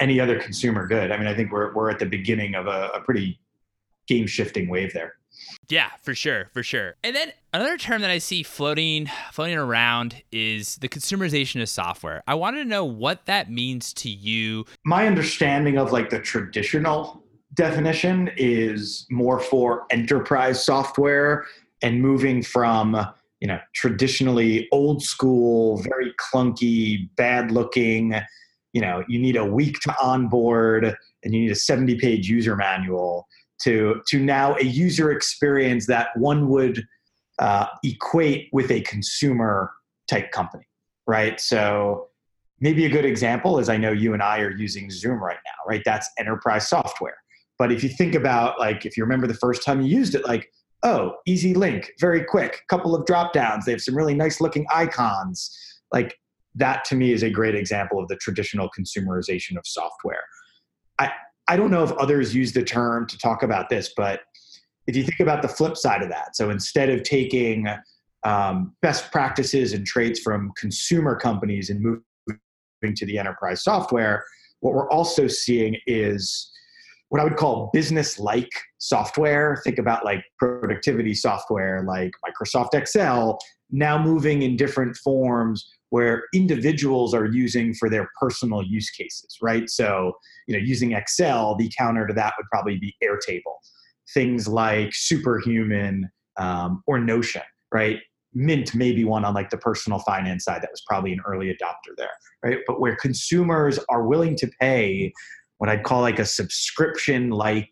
any 0.00 0.18
other 0.18 0.38
consumer 0.38 0.86
good. 0.86 1.12
I 1.12 1.16
mean 1.16 1.28
i 1.28 1.34
think 1.34 1.52
we're, 1.52 1.72
we're 1.72 1.90
at 1.90 1.98
the 1.98 2.06
beginning 2.06 2.54
of 2.54 2.66
a, 2.66 2.90
a 2.94 3.00
pretty 3.00 3.38
game 4.08 4.26
shifting 4.26 4.68
wave 4.68 4.92
there 4.92 5.14
yeah, 5.68 5.90
for 6.02 6.14
sure, 6.14 6.50
for 6.52 6.62
sure. 6.62 6.94
And 7.02 7.14
then 7.14 7.32
another 7.52 7.76
term 7.76 8.02
that 8.02 8.10
I 8.10 8.18
see 8.18 8.42
floating 8.42 9.10
floating 9.32 9.56
around 9.56 10.22
is 10.32 10.76
the 10.76 10.88
consumerization 10.88 11.62
of 11.62 11.68
software. 11.68 12.22
I 12.26 12.34
wanted 12.34 12.64
to 12.64 12.68
know 12.68 12.84
what 12.84 13.26
that 13.26 13.50
means 13.50 13.92
to 13.94 14.10
you. 14.10 14.64
My 14.84 15.06
understanding 15.06 15.78
of 15.78 15.92
like 15.92 16.10
the 16.10 16.20
traditional 16.20 17.24
definition 17.54 18.30
is 18.36 19.06
more 19.10 19.38
for 19.38 19.86
enterprise 19.90 20.64
software 20.64 21.46
and 21.82 22.00
moving 22.00 22.42
from 22.42 22.96
you 23.40 23.48
know 23.48 23.58
traditionally 23.74 24.68
old 24.72 25.02
school 25.02 25.76
very 25.78 26.12
clunky 26.14 27.08
bad 27.16 27.50
looking 27.50 28.14
you 28.72 28.80
know 28.80 29.04
you 29.08 29.18
need 29.18 29.36
a 29.36 29.44
week 29.44 29.78
to 29.80 29.94
onboard 30.02 30.84
and 31.22 31.34
you 31.34 31.40
need 31.42 31.50
a 31.50 31.54
70 31.54 31.96
page 31.96 32.28
user 32.28 32.56
manual 32.56 33.26
to 33.64 34.02
to 34.08 34.18
now 34.20 34.56
a 34.56 34.64
user 34.64 35.10
experience 35.10 35.86
that 35.86 36.08
one 36.16 36.48
would 36.48 36.86
uh, 37.38 37.66
equate 37.82 38.48
with 38.52 38.70
a 38.70 38.80
consumer 38.82 39.72
type 40.08 40.30
company, 40.30 40.66
right? 41.06 41.40
So 41.40 42.08
maybe 42.60 42.84
a 42.84 42.88
good 42.88 43.04
example 43.04 43.58
is 43.58 43.68
I 43.68 43.76
know 43.76 43.90
you 43.90 44.14
and 44.14 44.22
I 44.22 44.40
are 44.40 44.52
using 44.52 44.90
Zoom 44.90 45.22
right 45.22 45.38
now, 45.44 45.68
right? 45.68 45.82
That's 45.84 46.08
enterprise 46.18 46.68
software. 46.68 47.16
But 47.58 47.72
if 47.72 47.82
you 47.82 47.88
think 47.88 48.14
about 48.14 48.58
like 48.58 48.86
if 48.86 48.96
you 48.96 49.02
remember 49.04 49.26
the 49.26 49.34
first 49.34 49.64
time 49.64 49.80
you 49.80 49.88
used 49.88 50.14
it, 50.14 50.24
like 50.24 50.48
oh, 50.84 51.14
easy 51.26 51.54
link, 51.54 51.90
very 51.98 52.22
quick, 52.22 52.62
couple 52.68 52.94
of 52.94 53.06
drop 53.06 53.32
downs. 53.32 53.64
They 53.64 53.72
have 53.72 53.80
some 53.80 53.96
really 53.96 54.14
nice 54.14 54.40
looking 54.40 54.66
icons. 54.72 55.50
Like 55.92 56.14
that 56.54 56.84
to 56.86 56.94
me 56.94 57.12
is 57.12 57.22
a 57.22 57.30
great 57.30 57.54
example 57.54 57.98
of 57.98 58.06
the 58.08 58.16
traditional 58.16 58.68
consumerization 58.78 59.56
of 59.56 59.66
software. 59.66 60.22
I, 61.00 61.10
I 61.48 61.56
don't 61.56 61.70
know 61.70 61.84
if 61.84 61.92
others 61.92 62.34
use 62.34 62.52
the 62.52 62.62
term 62.62 63.06
to 63.06 63.18
talk 63.18 63.42
about 63.42 63.68
this, 63.68 63.92
but 63.96 64.20
if 64.86 64.96
you 64.96 65.02
think 65.02 65.20
about 65.20 65.42
the 65.42 65.48
flip 65.48 65.76
side 65.76 66.02
of 66.02 66.08
that, 66.10 66.36
so 66.36 66.50
instead 66.50 66.90
of 66.90 67.02
taking 67.02 67.66
um, 68.24 68.74
best 68.82 69.10
practices 69.12 69.72
and 69.72 69.86
traits 69.86 70.20
from 70.20 70.52
consumer 70.56 71.16
companies 71.16 71.70
and 71.70 71.80
moving 71.80 72.94
to 72.96 73.06
the 73.06 73.18
enterprise 73.18 73.62
software, 73.62 74.24
what 74.60 74.74
we're 74.74 74.90
also 74.90 75.26
seeing 75.26 75.76
is 75.86 76.50
what 77.10 77.20
I 77.20 77.24
would 77.24 77.36
call 77.36 77.70
business 77.72 78.18
like 78.18 78.50
software. 78.78 79.60
Think 79.64 79.78
about 79.78 80.04
like 80.04 80.24
productivity 80.38 81.14
software 81.14 81.84
like 81.86 82.12
Microsoft 82.26 82.74
Excel, 82.74 83.38
now 83.70 84.02
moving 84.02 84.42
in 84.42 84.56
different 84.56 84.96
forms 84.96 85.66
where 85.90 86.24
individuals 86.34 87.14
are 87.14 87.26
using 87.26 87.72
for 87.74 87.88
their 87.88 88.08
personal 88.20 88.62
use 88.62 88.90
cases, 88.90 89.38
right? 89.40 89.70
So, 89.70 90.14
you 90.46 90.56
know, 90.56 90.62
using 90.62 90.92
Excel, 90.92 91.56
the 91.56 91.70
counter 91.76 92.06
to 92.06 92.14
that 92.14 92.34
would 92.38 92.46
probably 92.50 92.78
be 92.78 92.94
Airtable. 93.02 93.56
Things 94.12 94.46
like 94.46 94.90
Superhuman 94.92 96.10
um, 96.36 96.82
or 96.86 96.98
Notion, 96.98 97.42
right? 97.72 98.00
Mint 98.34 98.74
may 98.74 98.92
be 98.92 99.04
one 99.04 99.24
on 99.24 99.32
like 99.32 99.50
the 99.50 99.56
personal 99.56 100.00
finance 100.00 100.44
side 100.44 100.60
that 100.62 100.70
was 100.70 100.82
probably 100.88 101.12
an 101.12 101.20
early 101.26 101.46
adopter 101.46 101.94
there, 101.96 102.10
right? 102.42 102.58
But 102.66 102.80
where 102.80 102.96
consumers 102.96 103.78
are 103.88 104.06
willing 104.06 104.36
to 104.36 104.50
pay 104.60 105.12
what 105.58 105.70
I'd 105.70 105.84
call 105.84 106.00
like 106.00 106.18
a 106.18 106.24
subscription 106.24 107.30
like, 107.30 107.70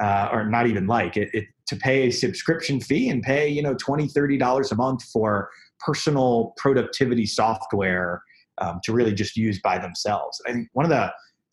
uh, 0.00 0.28
or 0.30 0.46
not 0.46 0.66
even 0.66 0.86
like 0.86 1.16
it, 1.16 1.30
it, 1.32 1.46
to 1.66 1.76
pay 1.76 2.08
a 2.08 2.10
subscription 2.10 2.80
fee 2.80 3.08
and 3.08 3.22
pay, 3.22 3.48
you 3.48 3.62
know, 3.62 3.74
20, 3.74 4.08
$30 4.08 4.72
a 4.72 4.74
month 4.74 5.02
for 5.04 5.50
personal 5.80 6.52
productivity 6.56 7.26
software 7.26 8.22
um, 8.58 8.80
to 8.84 8.92
really 8.92 9.14
just 9.14 9.36
use 9.36 9.60
by 9.60 9.78
themselves. 9.78 10.40
I 10.46 10.52
think 10.52 10.68
one 10.72 10.84
of 10.84 10.90
the 10.90 11.10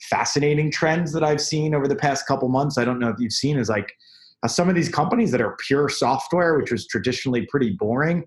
fascinating 0.09 0.71
trends 0.71 1.11
that 1.13 1.23
I've 1.23 1.41
seen 1.41 1.73
over 1.73 1.87
the 1.87 1.95
past 1.95 2.27
couple 2.27 2.47
months, 2.49 2.77
I 2.77 2.85
don't 2.85 2.99
know 2.99 3.09
if 3.09 3.17
you've 3.19 3.33
seen, 3.33 3.57
is 3.57 3.69
like 3.69 3.91
uh, 4.43 4.47
some 4.47 4.69
of 4.69 4.75
these 4.75 4.89
companies 4.89 5.31
that 5.31 5.41
are 5.41 5.55
pure 5.67 5.89
software, 5.89 6.57
which 6.57 6.71
was 6.71 6.87
traditionally 6.87 7.45
pretty 7.47 7.71
boring, 7.71 8.25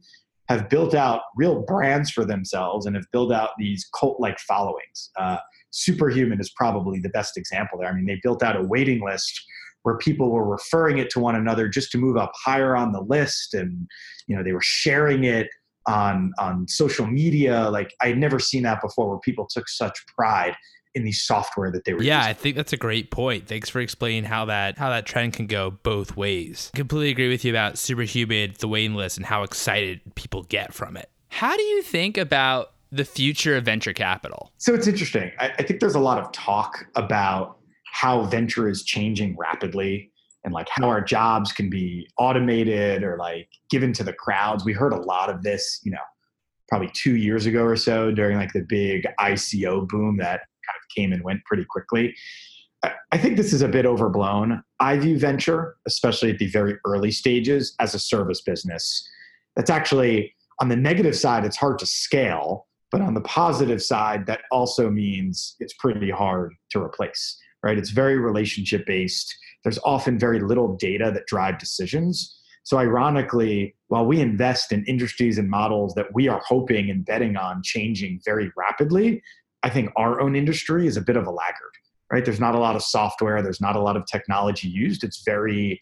have 0.48 0.68
built 0.68 0.94
out 0.94 1.22
real 1.36 1.62
brands 1.62 2.10
for 2.10 2.24
themselves 2.24 2.86
and 2.86 2.96
have 2.96 3.04
built 3.12 3.32
out 3.32 3.50
these 3.58 3.88
cult 3.98 4.18
like 4.18 4.38
followings. 4.40 5.10
Uh, 5.16 5.36
Superhuman 5.70 6.40
is 6.40 6.50
probably 6.50 6.98
the 7.00 7.10
best 7.10 7.36
example 7.36 7.78
there. 7.78 7.88
I 7.88 7.92
mean, 7.92 8.06
they 8.06 8.18
built 8.22 8.42
out 8.42 8.56
a 8.56 8.62
waiting 8.62 9.04
list 9.04 9.40
where 9.82 9.98
people 9.98 10.30
were 10.30 10.46
referring 10.48 10.98
it 10.98 11.10
to 11.10 11.20
one 11.20 11.34
another 11.34 11.68
just 11.68 11.92
to 11.92 11.98
move 11.98 12.16
up 12.16 12.32
higher 12.34 12.76
on 12.76 12.92
the 12.92 13.00
list 13.00 13.54
and 13.54 13.86
you 14.26 14.36
know 14.36 14.42
they 14.42 14.52
were 14.52 14.60
sharing 14.62 15.24
it 15.24 15.48
on 15.86 16.32
on 16.38 16.66
social 16.68 17.06
media. 17.06 17.68
Like 17.70 17.94
I 18.00 18.08
had 18.08 18.18
never 18.18 18.38
seen 18.38 18.62
that 18.64 18.80
before, 18.80 19.08
where 19.08 19.18
people 19.20 19.46
took 19.46 19.68
such 19.68 19.98
pride 20.14 20.54
in 20.94 21.04
the 21.04 21.12
software 21.12 21.70
that 21.70 21.84
they 21.84 21.94
were. 21.94 22.02
Yeah, 22.02 22.18
using. 22.18 22.30
I 22.30 22.32
think 22.34 22.56
that's 22.56 22.72
a 22.72 22.76
great 22.76 23.10
point. 23.10 23.46
Thanks 23.46 23.68
for 23.68 23.80
explaining 23.80 24.24
how 24.24 24.46
that 24.46 24.78
how 24.78 24.90
that 24.90 25.06
trend 25.06 25.34
can 25.34 25.46
go 25.46 25.70
both 25.70 26.16
ways. 26.16 26.70
I 26.74 26.78
completely 26.78 27.10
agree 27.10 27.28
with 27.28 27.44
you 27.44 27.52
about 27.52 27.78
Superhuman, 27.78 28.54
the 28.58 28.68
waiting 28.68 28.94
list, 28.94 29.16
and 29.16 29.26
how 29.26 29.42
excited 29.42 30.00
people 30.14 30.44
get 30.44 30.72
from 30.72 30.96
it. 30.96 31.10
How 31.28 31.56
do 31.56 31.62
you 31.62 31.82
think 31.82 32.16
about 32.16 32.72
the 32.90 33.04
future 33.04 33.56
of 33.56 33.64
venture 33.64 33.92
capital? 33.92 34.52
So 34.58 34.74
it's 34.74 34.86
interesting. 34.86 35.30
I, 35.38 35.52
I 35.58 35.62
think 35.62 35.80
there's 35.80 35.94
a 35.94 36.00
lot 36.00 36.18
of 36.18 36.32
talk 36.32 36.86
about 36.94 37.58
how 37.92 38.24
venture 38.24 38.68
is 38.68 38.82
changing 38.82 39.36
rapidly 39.36 40.10
and 40.44 40.54
like 40.54 40.68
how 40.70 40.88
our 40.88 41.00
jobs 41.00 41.52
can 41.52 41.68
be 41.68 42.08
automated 42.18 43.02
or 43.02 43.16
like 43.18 43.48
given 43.70 43.92
to 43.94 44.04
the 44.04 44.12
crowds. 44.12 44.64
We 44.64 44.72
heard 44.72 44.92
a 44.92 45.00
lot 45.00 45.30
of 45.30 45.42
this, 45.42 45.80
you 45.84 45.90
know, 45.90 45.98
probably 46.68 46.90
two 46.94 47.16
years 47.16 47.46
ago 47.46 47.64
or 47.64 47.76
so 47.76 48.10
during 48.10 48.36
like 48.36 48.52
the 48.52 48.62
big 48.62 49.06
ICO 49.18 49.88
boom 49.88 50.16
that 50.18 50.42
came 50.94 51.12
and 51.12 51.22
went 51.22 51.44
pretty 51.44 51.64
quickly. 51.64 52.14
I 53.10 53.18
think 53.18 53.36
this 53.36 53.52
is 53.52 53.62
a 53.62 53.68
bit 53.68 53.86
overblown. 53.86 54.62
I 54.78 54.96
view 54.98 55.18
venture, 55.18 55.76
especially 55.86 56.30
at 56.30 56.38
the 56.38 56.46
very 56.46 56.76
early 56.84 57.10
stages, 57.10 57.74
as 57.80 57.94
a 57.94 57.98
service 57.98 58.40
business. 58.40 59.08
That's 59.56 59.70
actually 59.70 60.34
on 60.60 60.68
the 60.68 60.76
negative 60.76 61.16
side, 61.16 61.44
it's 61.44 61.56
hard 61.56 61.78
to 61.80 61.86
scale, 61.86 62.66
but 62.92 63.00
on 63.00 63.14
the 63.14 63.20
positive 63.22 63.82
side, 63.82 64.26
that 64.26 64.42
also 64.52 64.90
means 64.90 65.56
it's 65.58 65.74
pretty 65.74 66.10
hard 66.10 66.54
to 66.70 66.80
replace, 66.80 67.36
right? 67.64 67.76
It's 67.76 67.90
very 67.90 68.18
relationship 68.18 68.86
based 68.86 69.36
there's 69.64 69.78
often 69.84 70.18
very 70.18 70.40
little 70.40 70.76
data 70.76 71.10
that 71.12 71.26
drive 71.26 71.58
decisions. 71.58 72.40
So, 72.64 72.78
ironically, 72.78 73.74
while 73.88 74.06
we 74.06 74.20
invest 74.20 74.72
in 74.72 74.84
industries 74.84 75.38
and 75.38 75.48
models 75.48 75.94
that 75.94 76.06
we 76.14 76.28
are 76.28 76.40
hoping 76.46 76.90
and 76.90 77.04
betting 77.04 77.36
on 77.36 77.62
changing 77.62 78.20
very 78.24 78.50
rapidly, 78.56 79.22
I 79.62 79.70
think 79.70 79.90
our 79.96 80.20
own 80.20 80.36
industry 80.36 80.86
is 80.86 80.96
a 80.96 81.00
bit 81.00 81.16
of 81.16 81.26
a 81.26 81.30
laggard, 81.30 81.74
right? 82.12 82.24
There's 82.24 82.40
not 82.40 82.54
a 82.54 82.58
lot 82.58 82.76
of 82.76 82.82
software, 82.82 83.42
there's 83.42 83.60
not 83.60 83.76
a 83.76 83.80
lot 83.80 83.96
of 83.96 84.06
technology 84.06 84.68
used. 84.68 85.04
It's 85.04 85.22
very 85.24 85.80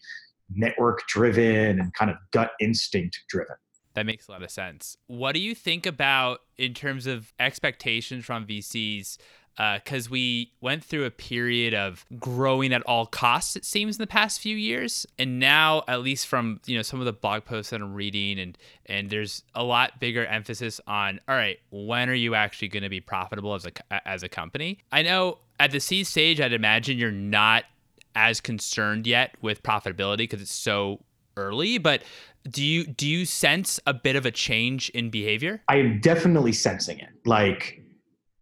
network 0.53 1.05
driven 1.07 1.79
and 1.79 1.93
kind 1.93 2.09
of 2.09 2.17
gut 2.31 2.51
instinct 2.59 3.19
driven. 3.29 3.55
That 3.93 4.05
makes 4.05 4.27
a 4.27 4.31
lot 4.31 4.43
of 4.43 4.51
sense. 4.51 4.95
What 5.07 5.33
do 5.33 5.39
you 5.39 5.55
think 5.55 5.85
about 5.85 6.41
in 6.57 6.73
terms 6.73 7.07
of 7.07 7.33
expectations 7.39 8.25
from 8.25 8.45
VCs 8.45 9.17
because 9.57 10.07
uh, 10.07 10.11
we 10.11 10.51
went 10.61 10.83
through 10.83 11.05
a 11.05 11.11
period 11.11 11.73
of 11.73 12.05
growing 12.19 12.71
at 12.73 12.83
all 12.83 13.07
costs 13.07 13.55
it 13.55 13.65
seems 13.65 13.97
in 13.97 14.01
the 14.01 14.07
past 14.07 14.39
few 14.39 14.55
years. 14.55 15.05
And 15.17 15.39
now 15.39 15.83
at 15.87 16.01
least 16.01 16.27
from 16.27 16.59
you 16.65 16.75
know 16.75 16.83
some 16.83 16.99
of 16.99 17.05
the 17.05 17.13
blog 17.13 17.45
posts 17.45 17.71
that 17.71 17.81
i'm 17.81 17.93
reading 17.93 18.39
and 18.39 18.57
and 18.85 19.09
there's 19.09 19.43
a 19.55 19.63
lot 19.63 19.99
bigger 19.99 20.25
emphasis 20.25 20.79
on 20.87 21.19
all 21.27 21.35
right 21.35 21.59
when 21.71 22.09
are 22.09 22.13
you 22.13 22.35
actually 22.35 22.67
going 22.67 22.83
to 22.83 22.89
be 22.89 23.01
profitable 23.01 23.53
as 23.53 23.65
a 23.65 24.07
as 24.07 24.23
a 24.23 24.29
company? 24.29 24.79
I 24.91 25.01
know 25.01 25.39
at 25.59 25.71
the 25.71 25.79
seed 25.79 26.05
stage 26.07 26.39
i'd 26.39 26.53
imagine 26.53 26.97
you're 26.97 27.11
not 27.11 27.63
as 28.15 28.41
concerned 28.41 29.07
yet 29.07 29.35
with 29.41 29.63
profitability 29.63 30.17
because 30.17 30.41
it's 30.41 30.53
so 30.53 30.99
early 31.35 31.77
but 31.77 32.03
do 32.49 32.63
you 32.63 32.85
do 32.85 33.07
you 33.07 33.25
sense 33.25 33.79
a 33.85 33.93
bit 33.93 34.15
of 34.15 34.25
a 34.25 34.31
change 34.31 34.89
in 34.89 35.09
behavior? 35.09 35.61
I 35.67 35.77
am 35.77 35.99
definitely 35.99 36.53
sensing 36.53 36.99
it. 36.99 37.09
Like 37.25 37.83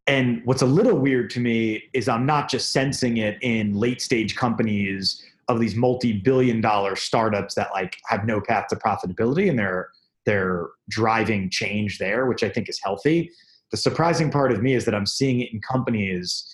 And 0.07 0.41
what's 0.45 0.61
a 0.61 0.67
little 0.67 0.97
weird 0.97 1.29
to 1.31 1.39
me 1.39 1.83
is 1.93 2.07
I'm 2.07 2.25
not 2.25 2.49
just 2.49 2.71
sensing 2.71 3.17
it 3.17 3.37
in 3.41 3.73
late 3.73 4.01
stage 4.01 4.35
companies 4.35 5.23
of 5.47 5.59
these 5.59 5.75
multi-billion 5.75 6.61
dollar 6.61 6.95
startups 6.95 7.55
that 7.55 7.71
like 7.71 7.97
have 8.07 8.25
no 8.25 8.41
path 8.41 8.67
to 8.69 8.75
profitability 8.75 9.49
and 9.49 9.57
they're 9.57 9.89
they're 10.25 10.69
driving 10.89 11.51
change 11.51 11.99
there, 11.99 12.25
which 12.25 12.41
I 12.43 12.49
think 12.49 12.67
is 12.67 12.79
healthy. 12.83 13.31
The 13.69 13.77
surprising 13.77 14.31
part 14.31 14.51
of 14.51 14.61
me 14.63 14.73
is 14.73 14.83
that 14.85 14.95
I'm 14.95 15.05
seeing 15.05 15.41
it 15.41 15.53
in 15.53 15.61
companies 15.61 16.51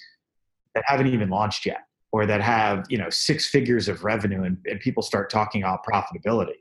that 0.76 0.84
haven't 0.86 1.08
even 1.08 1.30
launched 1.30 1.66
yet 1.66 1.86
or 2.12 2.26
that 2.26 2.42
have, 2.42 2.86
you 2.90 2.98
know, 2.98 3.10
six 3.10 3.48
figures 3.48 3.88
of 3.88 4.04
revenue 4.04 4.44
and, 4.44 4.58
and 4.66 4.80
people 4.82 5.02
start 5.02 5.30
talking 5.30 5.64
about 5.64 5.86
profitability. 5.86 6.60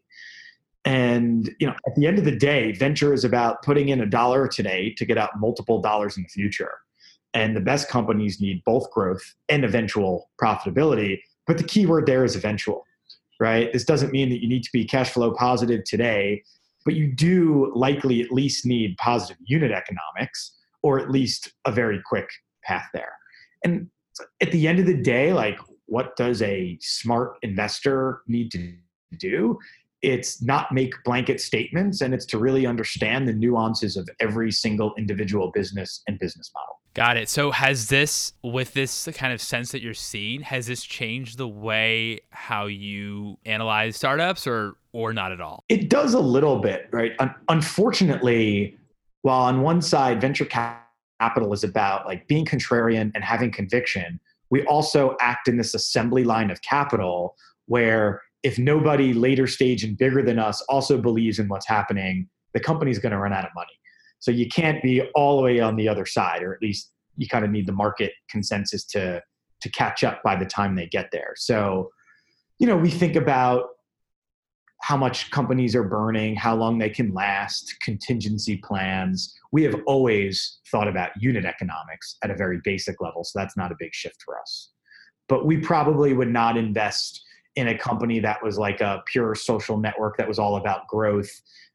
And 0.85 1.51
you 1.61 1.67
know, 1.67 1.75
at 1.87 1.95
the 1.95 2.07
end 2.07 2.19
of 2.19 2.25
the 2.25 2.37
day, 2.37 2.73
venture 2.73 3.13
is 3.13 3.25
about 3.25 3.63
putting 3.63 3.91
in 3.91 4.01
a 4.01 4.07
dollar 4.07 4.49
today 4.49 4.95
to 4.97 5.05
get 5.05 5.19
out 5.19 5.39
multiple 5.39 5.81
dollars 5.81 6.17
in 6.17 6.23
the 6.23 6.29
future. 6.29 6.73
And 7.35 7.55
the 7.55 7.61
best 7.61 7.89
companies 7.89 8.41
need 8.41 8.63
both 8.65 8.91
growth 8.91 9.23
and 9.49 9.65
eventual 9.65 10.31
profitability. 10.43 11.21
But 11.47 11.59
the 11.59 11.65
key 11.65 11.87
word 11.87 12.07
there 12.07 12.25
is 12.25 12.35
eventual, 12.35 12.85
right? 13.39 13.73
This 13.73 13.85
doesn't 13.85 14.13
mean 14.13 14.31
that 14.31 14.43
you 14.43 14.49
need 14.49 14.65
to 14.65 14.71
be 14.73 14.85
cash 14.85 15.11
flow 15.11 15.33
positive 15.33 15.85
today, 15.85 16.43
but 16.85 16.95
you 16.95 17.13
do 17.13 17.71
likely 17.75 18.21
at 18.21 18.33
least 18.33 18.67
need 18.67 18.97
positive 18.97 19.37
unit 19.45 19.71
economics 19.71 20.57
or 20.83 20.99
at 20.99 21.11
least 21.11 21.53
a 21.67 21.73
very 21.73 22.01
quick 22.05 22.29
path 22.65 22.87
there. 22.95 23.13
And 23.65 23.89
at 24.41 24.51
the 24.51 24.67
end 24.67 24.79
of 24.79 24.87
the 24.87 24.95
day, 24.95 25.33
like 25.33 25.59
what 25.87 26.17
does 26.17 26.41
a 26.41 26.79
smart 26.81 27.37
investor 27.43 28.23
need 28.27 28.51
to 28.53 28.73
do? 29.19 29.59
It's 30.03 30.43
not 30.43 30.73
make 30.73 30.95
blanket 31.05 31.41
statements 31.41 32.01
and 32.01 32.15
it's 32.15 32.25
to 32.27 32.39
really 32.39 32.67
understand 32.67 33.29
the 33.29 33.33
nuances 33.33 33.97
of 33.97 34.09
every 34.19 34.51
single 34.51 34.95
individual 34.97 35.51
business 35.51 36.03
and 36.09 36.19
business 36.19 36.51
model. 36.55 36.81
Got 36.95 37.17
it. 37.17 37.29
So 37.29 37.51
has 37.53 37.89
this 37.89 38.33
with 38.43 38.73
this 38.73 39.09
kind 39.15 39.33
of 39.33 39.41
sense 39.41 39.71
that 39.73 39.83
you're 39.83 39.95
seeing, 39.95 40.41
has 40.41 40.67
this 40.67 40.83
changed 40.83 41.39
the 41.39 41.47
way 41.47 42.21
how 42.31 42.67
you 42.67 43.39
analyze 43.45 43.97
startups 43.97 44.47
or 44.47 44.75
or 44.93 45.13
not 45.13 45.31
at 45.31 45.41
all? 45.41 45.65
It 45.69 45.89
does 45.89 46.15
a 46.15 46.21
little 46.21 46.59
bit, 46.59 46.89
right? 46.91 47.13
unfortunately, 47.49 48.77
while 49.23 49.43
on 49.43 49.61
one 49.61 49.81
side 49.83 50.21
venture 50.21 50.47
capital 50.47 51.53
is 51.53 51.63
about 51.63 52.07
like 52.07 52.27
being 52.27 52.45
contrarian 52.45 53.13
and 53.15 53.23
having 53.23 53.53
conviction, 53.53 54.19
we 54.51 54.65
also 54.65 55.17
act 55.21 55.47
in 55.47 55.57
this 55.57 55.75
assembly 55.75 56.25
line 56.25 56.51
of 56.51 56.61
capital 56.63 57.37
where 57.67 58.23
if 58.43 58.59
nobody 58.59 59.13
later 59.13 59.47
stage 59.47 59.85
and 59.85 59.97
bigger 59.97 60.23
than 60.23 60.39
us 60.39 60.63
also 60.63 60.99
believes 60.99 61.39
in 61.39 61.49
what's 61.49 61.67
happening, 61.67 62.29
the 62.55 62.61
company's 62.61 62.99
going 62.99 63.13
to 63.13 63.19
run 63.19 63.33
out 63.33 63.45
of 63.45 63.51
money. 63.55 63.69
So 64.19 64.31
you 64.31 64.49
can't 64.49 64.83
be 64.83 65.03
all 65.15 65.37
the 65.37 65.43
way 65.43 65.61
on 65.61 65.77
the 65.77 65.89
other 65.89 66.07
side, 66.07 66.43
or 66.43 66.55
at 66.55 66.63
least 66.63 66.93
you 67.17 67.27
kind 67.27 67.45
of 67.45 67.51
need 67.51 67.67
the 67.67 67.73
market 67.73 68.13
consensus 68.31 68.85
to 68.87 69.23
to 69.61 69.69
catch 69.71 70.03
up 70.03 70.23
by 70.23 70.37
the 70.37 70.47
time 70.47 70.75
they 70.75 70.87
get 70.87 71.11
there. 71.13 71.35
So, 71.37 71.91
you 72.59 72.67
know, 72.67 72.79
we 72.79 72.89
think 72.89 73.15
about 73.15 73.67
how 74.83 74.97
much 74.97 75.31
companies 75.31 75.77
are 75.77 75.85
burning, 75.85 76.35
how 76.35 76.57
long 76.57 76.79
they 76.79 76.89
can 76.89 77.13
last, 77.13 77.75
contingency 77.83 78.57
plans. 78.57 79.35
We 79.53 79.63
have 79.65 79.77
always 79.87 80.61
thought 80.71 80.89
about 80.89 81.11
unit 81.21 81.45
economics 81.45 82.17
at 82.25 82.31
a 82.31 82.35
very 82.35 82.59
basic 82.65 83.03
level, 83.03 83.23
so 83.23 83.39
that's 83.39 83.57
not 83.57 83.71
a 83.71 83.77
big 83.79 83.93
shift 83.93 84.23
for 84.25 84.41
us. 84.41 84.71
But 85.29 85.45
we 85.45 85.59
probably 85.59 86.15
would 86.15 86.33
not 86.33 86.57
invest 86.57 87.23
in 87.57 87.69
a 87.69 87.77
company 87.77 88.21
that 88.21 88.43
was 88.43 88.59
like 88.59 88.81
a 88.81 89.03
pure 89.07 89.35
social 89.35 89.77
network 89.77 90.17
that 90.17 90.29
was 90.29 90.39
all 90.39 90.57
about 90.57 90.87
growth 90.89 91.31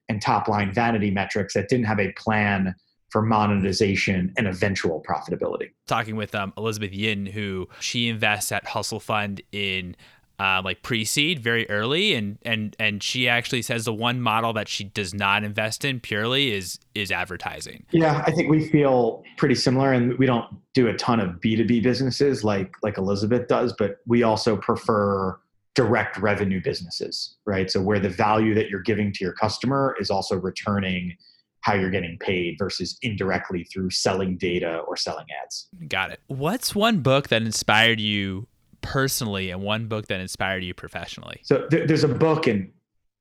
and 0.10 0.22
top 0.22 0.48
line 0.48 0.74
vanity 0.74 1.12
metrics 1.12 1.54
that 1.54 1.68
didn't 1.68 1.86
have 1.86 2.00
a 2.00 2.12
plan 2.14 2.76
for 3.10 3.22
monetization 3.22 4.34
and 4.38 4.48
eventual 4.48 5.04
profitability. 5.08 5.72
Talking 5.88 6.16
with 6.16 6.36
um, 6.36 6.54
Elizabeth 6.58 6.92
Yin, 6.92 7.26
who 7.26 7.68
she 7.80 8.10
invests 8.10 8.52
at 8.52 8.66
Hustle 8.68 9.00
Fund 9.00 9.42
in 9.52 9.96
uh, 10.38 10.62
like 10.64 10.84
pre-seed 10.84 11.40
very 11.40 11.70
early 11.70 12.14
and 12.14 12.38
and 12.42 12.76
and 12.78 13.02
she 13.02 13.30
actually 13.30 13.62
says 13.62 13.86
the 13.86 13.94
one 13.94 14.20
model 14.20 14.52
that 14.52 14.68
she 14.68 14.84
does 14.84 15.14
not 15.14 15.46
invest 15.46 15.86
in 15.86 16.00
purely 16.00 16.52
is 16.52 16.78
is 16.94 17.10
advertising 17.10 17.86
yeah 17.92 18.22
i 18.28 18.32
think 18.32 18.50
we 18.50 18.68
feel 18.68 19.24
pretty 19.38 19.56
similar 19.56 19.94
and 19.94 20.18
we 20.18 20.26
don't 20.26 20.46
do 20.74 20.88
a 20.88 20.94
ton 20.96 21.22
of 21.22 21.30
b2b 21.40 21.82
businesses 21.82 22.44
like 22.44 22.76
like 22.84 22.98
elizabeth 22.98 23.48
does 23.48 23.74
but 23.78 24.00
we 24.08 24.24
also 24.24 24.58
prefer 24.58 25.40
direct 25.76 26.18
revenue 26.18 26.62
businesses, 26.62 27.36
right? 27.46 27.70
So 27.70 27.82
where 27.82 28.00
the 28.00 28.10
value 28.10 28.54
that 28.56 28.70
you're 28.70 28.82
giving 28.82 29.12
to 29.14 29.24
your 29.24 29.34
customer 29.34 29.96
is 30.00 30.10
also 30.10 30.38
returning 30.38 31.16
how 31.62 31.74
you're 31.74 31.90
getting 31.90 32.18
paid 32.20 32.56
versus 32.60 32.98
indirectly 33.02 33.64
through 33.66 33.90
selling 33.90 34.38
data 34.38 34.80
or 34.88 34.96
selling 34.96 35.26
ads. 35.44 35.68
Got 35.88 36.12
it. 36.12 36.20
What's 36.28 36.76
one 36.76 37.00
book 37.00 37.30
that 37.30 37.42
inspired 37.42 38.00
you 38.00 38.48
personally 38.82 39.50
and 39.50 39.64
one 39.64 39.88
book 39.88 40.08
that 40.08 40.20
inspired 40.20 40.64
you 40.64 40.76
professionally? 40.76 41.40
So 41.44 41.68
th- 41.68 41.88
there's 41.88 42.04
a 42.04 42.08
book 42.08 42.46
and 42.46 42.72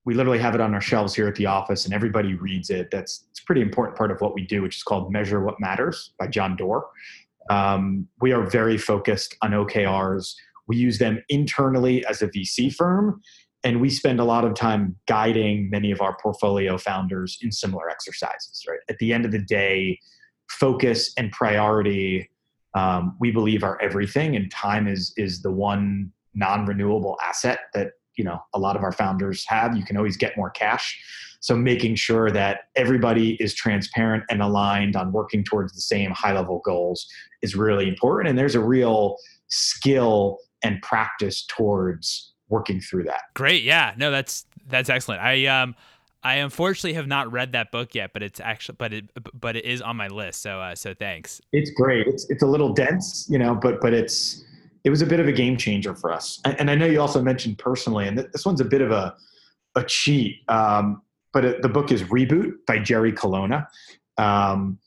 we 0.05 0.13
literally 0.13 0.39
have 0.39 0.55
it 0.55 0.61
on 0.61 0.75
our 0.75 0.81
shelves 0.81 1.15
here 1.15 1.27
at 1.27 1.35
the 1.37 1.47
office 1.47 1.87
and 1.87 1.95
everybody 1.95 2.35
reads 2.35 2.69
it. 2.69 2.91
That's 2.91 3.25
it's 3.31 3.41
a 3.41 3.45
pretty 3.45 3.63
important 3.63 3.97
part 3.97 4.11
of 4.11 4.21
what 4.21 4.35
we 4.35 4.47
do, 4.47 4.61
which 4.61 4.77
is 4.77 4.83
called 4.83 5.11
Measure 5.11 5.43
What 5.43 5.59
Matters 5.59 6.13
by 6.19 6.27
John 6.27 6.55
Doerr. 6.57 6.85
Um, 7.49 8.07
we 8.21 8.33
are 8.33 8.43
very 8.43 8.77
focused 8.77 9.37
on 9.41 9.53
OKRs. 9.53 10.35
We 10.67 10.77
use 10.77 10.99
them 10.99 11.23
internally 11.29 12.05
as 12.07 12.23
a 12.23 12.29
VC 12.29 12.75
firm, 12.75 13.21
and 13.63 13.81
we 13.81 13.91
spend 13.91 14.21
a 14.21 14.25
lot 14.25 14.45
of 14.45 14.55
time 14.55 14.97
guiding 15.07 15.71
many 15.71 15.91
of 15.91 16.01
our 16.01 16.17
portfolio 16.23 16.79
founders 16.79 17.39
in 17.41 17.53
similar 17.53 17.91
exercises. 17.91 18.65
Right 18.69 18.81
at 18.89 18.99
the 18.99 19.13
end 19.13 19.25
of 19.25 19.33
the 19.33 19.39
day, 19.39 19.99
focus 20.49 21.13
and 21.17 21.33
priority 21.33 22.31
um, 22.75 23.17
we 23.21 23.31
believe 23.31 23.63
are 23.63 23.81
everything, 23.81 24.37
and 24.37 24.51
time 24.51 24.89
is 24.89 25.13
is 25.17 25.43
the 25.43 25.51
one 25.51 26.13
non-renewable 26.35 27.17
asset 27.23 27.61
that 27.73 27.93
you 28.17 28.25
know 28.25 28.41
a 28.53 28.59
lot 28.59 28.77
of 28.77 28.83
our 28.83 28.93
founders 28.93 29.45
have. 29.47 29.77
You 29.77 29.85
can 29.85 29.97
always 29.97 30.17
get 30.17 30.37
more 30.37 30.51
cash. 30.51 31.01
So 31.41 31.55
making 31.55 31.97
sure 31.97 32.31
that 32.31 32.61
everybody 32.75 33.35
is 33.35 33.55
transparent 33.55 34.25
and 34.31 34.41
aligned 34.41 34.97
on 34.97 35.13
working 35.13 35.45
towards 35.45 35.75
the 35.75 35.83
same 35.83 36.11
high 36.13 36.33
level 36.33 36.63
goals 36.65 37.07
is 37.43 37.55
really 37.55 37.87
important. 37.87 38.31
And 38.31 38.39
there's 38.39 38.55
a 38.55 38.65
real 38.65 39.17
skill 39.49 40.39
and 40.65 40.83
practice 40.83 41.45
towards 41.47 42.33
working 42.49 42.81
through 42.81 43.05
that. 43.05 43.23
Great. 43.35 43.63
Yeah. 43.63 43.95
No, 43.97 44.11
that's 44.11 44.47
that's 44.69 44.89
excellent. 44.89 45.23
I 45.23 45.47
um 45.47 45.75
I 46.23 46.37
unfortunately 46.37 46.95
have 46.95 47.07
not 47.07 47.31
read 47.31 47.53
that 47.53 47.71
book 47.71 47.95
yet, 47.95 48.13
but 48.13 48.23
it's 48.23 48.41
actually 48.41 48.77
but 48.79 48.93
it 48.93 49.05
but 49.39 49.57
it 49.57 49.65
is 49.65 49.83
on 49.83 49.97
my 49.97 50.09
list. 50.09 50.43
So 50.43 50.61
uh, 50.61 50.75
so 50.75 50.95
thanks. 50.95 51.41
It's 51.53 51.71
great. 51.71 52.07
It's 52.07 52.29
it's 52.31 52.43
a 52.43 52.47
little 52.47 52.73
dense, 52.73 53.27
you 53.31 53.39
know, 53.39 53.55
but 53.55 53.81
but 53.81 53.93
it's 53.93 54.45
it 54.85 54.91
was 54.91 55.03
a 55.03 55.07
bit 55.07 55.21
of 55.21 55.29
a 55.29 55.33
game 55.33 55.57
changer 55.57 55.95
for 55.95 56.13
us. 56.13 56.41
And, 56.45 56.61
and 56.61 56.71
I 56.71 56.75
know 56.75 56.87
you 56.87 57.01
also 57.01 57.23
mentioned 57.23 57.59
personally, 57.59 58.07
and 58.09 58.19
this 58.19 58.45
one's 58.45 58.61
a 58.61 58.65
bit 58.65 58.81
of 58.81 58.91
a 58.91 59.15
a 59.77 59.85
cheat. 59.85 60.37
Um, 60.49 61.03
but 61.33 61.45
it, 61.45 61.63
the 61.63 61.69
book 61.69 61.91
is 61.91 62.05
Reboot 62.05 62.53
by 62.67 62.79
Jerry 62.79 63.13
Colonna. 63.13 63.69
Um, 64.19 64.79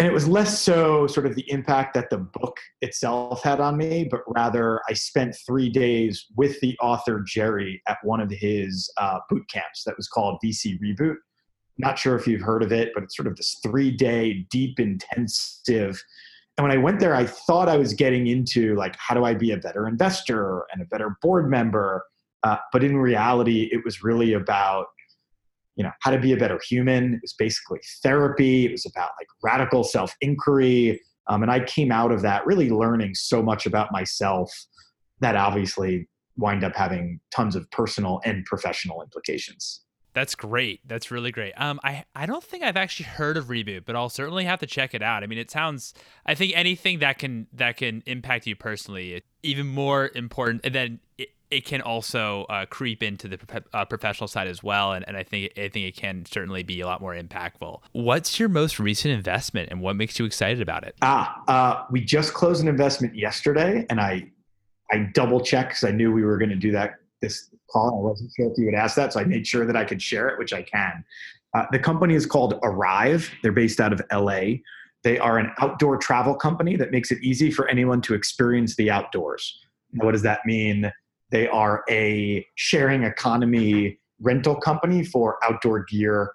and 0.00 0.06
it 0.06 0.14
was 0.14 0.26
less 0.26 0.58
so 0.58 1.06
sort 1.06 1.26
of 1.26 1.34
the 1.34 1.44
impact 1.50 1.92
that 1.92 2.08
the 2.08 2.16
book 2.16 2.56
itself 2.80 3.42
had 3.42 3.60
on 3.60 3.76
me, 3.76 4.08
but 4.10 4.22
rather 4.28 4.80
I 4.88 4.94
spent 4.94 5.36
three 5.46 5.68
days 5.68 6.24
with 6.38 6.58
the 6.60 6.74
author 6.78 7.20
Jerry 7.20 7.82
at 7.86 7.98
one 8.02 8.18
of 8.18 8.30
his 8.30 8.90
uh, 8.96 9.18
boot 9.28 9.46
camps 9.52 9.84
that 9.84 9.98
was 9.98 10.08
called 10.08 10.38
VC 10.42 10.80
Reboot. 10.80 11.16
Not 11.76 11.98
sure 11.98 12.16
if 12.16 12.26
you've 12.26 12.40
heard 12.40 12.62
of 12.62 12.72
it, 12.72 12.92
but 12.94 13.02
it's 13.02 13.14
sort 13.14 13.26
of 13.26 13.36
this 13.36 13.58
three 13.62 13.90
day, 13.90 14.46
deep, 14.50 14.80
intensive. 14.80 16.02
And 16.56 16.66
when 16.66 16.74
I 16.74 16.80
went 16.80 16.98
there, 16.98 17.14
I 17.14 17.26
thought 17.26 17.68
I 17.68 17.76
was 17.76 17.92
getting 17.92 18.28
into 18.28 18.76
like, 18.76 18.96
how 18.96 19.14
do 19.14 19.26
I 19.26 19.34
be 19.34 19.50
a 19.50 19.58
better 19.58 19.86
investor 19.86 20.64
and 20.72 20.80
a 20.80 20.86
better 20.86 21.18
board 21.20 21.50
member? 21.50 22.06
Uh, 22.42 22.56
but 22.72 22.82
in 22.82 22.96
reality, 22.96 23.68
it 23.70 23.84
was 23.84 24.02
really 24.02 24.32
about 24.32 24.86
you 25.76 25.84
know 25.84 25.90
how 26.00 26.10
to 26.10 26.18
be 26.18 26.32
a 26.32 26.36
better 26.36 26.60
human 26.68 27.14
it 27.14 27.20
was 27.22 27.34
basically 27.38 27.80
therapy 28.02 28.66
it 28.66 28.72
was 28.72 28.86
about 28.86 29.10
like 29.18 29.28
radical 29.42 29.84
self 29.84 30.14
inquiry 30.20 31.00
um, 31.28 31.42
and 31.42 31.50
i 31.50 31.60
came 31.60 31.92
out 31.92 32.12
of 32.12 32.22
that 32.22 32.44
really 32.46 32.70
learning 32.70 33.14
so 33.14 33.42
much 33.42 33.66
about 33.66 33.90
myself 33.92 34.52
that 35.20 35.36
obviously 35.36 36.08
wind 36.36 36.64
up 36.64 36.74
having 36.74 37.20
tons 37.34 37.54
of 37.54 37.70
personal 37.70 38.20
and 38.24 38.44
professional 38.46 39.02
implications 39.02 39.82
that's 40.12 40.34
great. 40.34 40.80
That's 40.86 41.10
really 41.10 41.30
great. 41.30 41.52
Um, 41.56 41.78
I, 41.84 42.04
I 42.14 42.26
don't 42.26 42.42
think 42.42 42.64
I've 42.64 42.76
actually 42.76 43.06
heard 43.06 43.36
of 43.36 43.46
Reboot, 43.46 43.84
but 43.84 43.94
I'll 43.94 44.08
certainly 44.08 44.44
have 44.44 44.58
to 44.60 44.66
check 44.66 44.92
it 44.92 45.02
out. 45.02 45.22
I 45.22 45.26
mean, 45.26 45.38
it 45.38 45.50
sounds. 45.50 45.94
I 46.26 46.34
think 46.34 46.52
anything 46.56 46.98
that 46.98 47.18
can 47.18 47.46
that 47.52 47.76
can 47.76 48.02
impact 48.06 48.46
you 48.46 48.56
personally, 48.56 49.22
even 49.42 49.68
more 49.68 50.10
important. 50.14 50.62
And 50.64 50.74
then 50.74 51.00
it, 51.50 51.64
can 51.64 51.80
also 51.80 52.44
uh, 52.44 52.66
creep 52.66 53.02
into 53.02 53.28
the 53.28 53.38
uh, 53.72 53.84
professional 53.84 54.28
side 54.28 54.48
as 54.48 54.62
well, 54.62 54.92
and, 54.92 55.06
and 55.06 55.16
I 55.16 55.22
think 55.22 55.52
I 55.58 55.68
think 55.68 55.86
it 55.86 55.96
can 55.96 56.24
certainly 56.26 56.62
be 56.62 56.80
a 56.80 56.86
lot 56.86 57.00
more 57.00 57.14
impactful. 57.14 57.80
What's 57.92 58.38
your 58.38 58.48
most 58.48 58.78
recent 58.78 59.14
investment, 59.14 59.70
and 59.70 59.80
what 59.80 59.96
makes 59.96 60.18
you 60.18 60.24
excited 60.24 60.60
about 60.60 60.84
it? 60.84 60.94
Ah, 61.02 61.42
uh, 61.48 61.84
we 61.90 62.00
just 62.00 62.34
closed 62.34 62.62
an 62.62 62.68
investment 62.68 63.14
yesterday, 63.14 63.86
and 63.90 64.00
I 64.00 64.30
I 64.92 65.10
double 65.14 65.40
checked 65.40 65.70
because 65.70 65.84
I 65.84 65.92
knew 65.92 66.12
we 66.12 66.24
were 66.24 66.38
going 66.38 66.50
to 66.50 66.56
do 66.56 66.72
that 66.72 66.96
this 67.20 67.50
call. 67.70 68.00
I 68.00 68.10
wasn't 68.10 68.30
sure 68.36 68.50
if 68.50 68.58
you 68.58 68.66
would 68.66 68.74
ask 68.74 68.96
that, 68.96 69.12
so 69.12 69.20
I 69.20 69.24
made 69.24 69.46
sure 69.46 69.66
that 69.66 69.76
I 69.76 69.84
could 69.84 70.02
share 70.02 70.28
it, 70.28 70.38
which 70.38 70.52
I 70.52 70.62
can. 70.62 71.04
Uh, 71.54 71.66
the 71.72 71.78
company 71.78 72.14
is 72.14 72.26
called 72.26 72.58
Arrive. 72.62 73.30
They're 73.42 73.52
based 73.52 73.80
out 73.80 73.92
of 73.92 74.00
LA. 74.12 74.58
They 75.02 75.18
are 75.18 75.38
an 75.38 75.50
outdoor 75.60 75.96
travel 75.96 76.34
company 76.34 76.76
that 76.76 76.90
makes 76.90 77.10
it 77.10 77.18
easy 77.22 77.50
for 77.50 77.66
anyone 77.68 78.00
to 78.02 78.14
experience 78.14 78.76
the 78.76 78.90
outdoors. 78.90 79.58
What 79.94 80.12
does 80.12 80.22
that 80.22 80.40
mean? 80.44 80.92
They 81.30 81.48
are 81.48 81.84
a 81.88 82.46
sharing 82.56 83.04
economy 83.04 83.98
rental 84.20 84.56
company 84.56 85.04
for 85.04 85.38
outdoor 85.44 85.84
gear, 85.84 86.32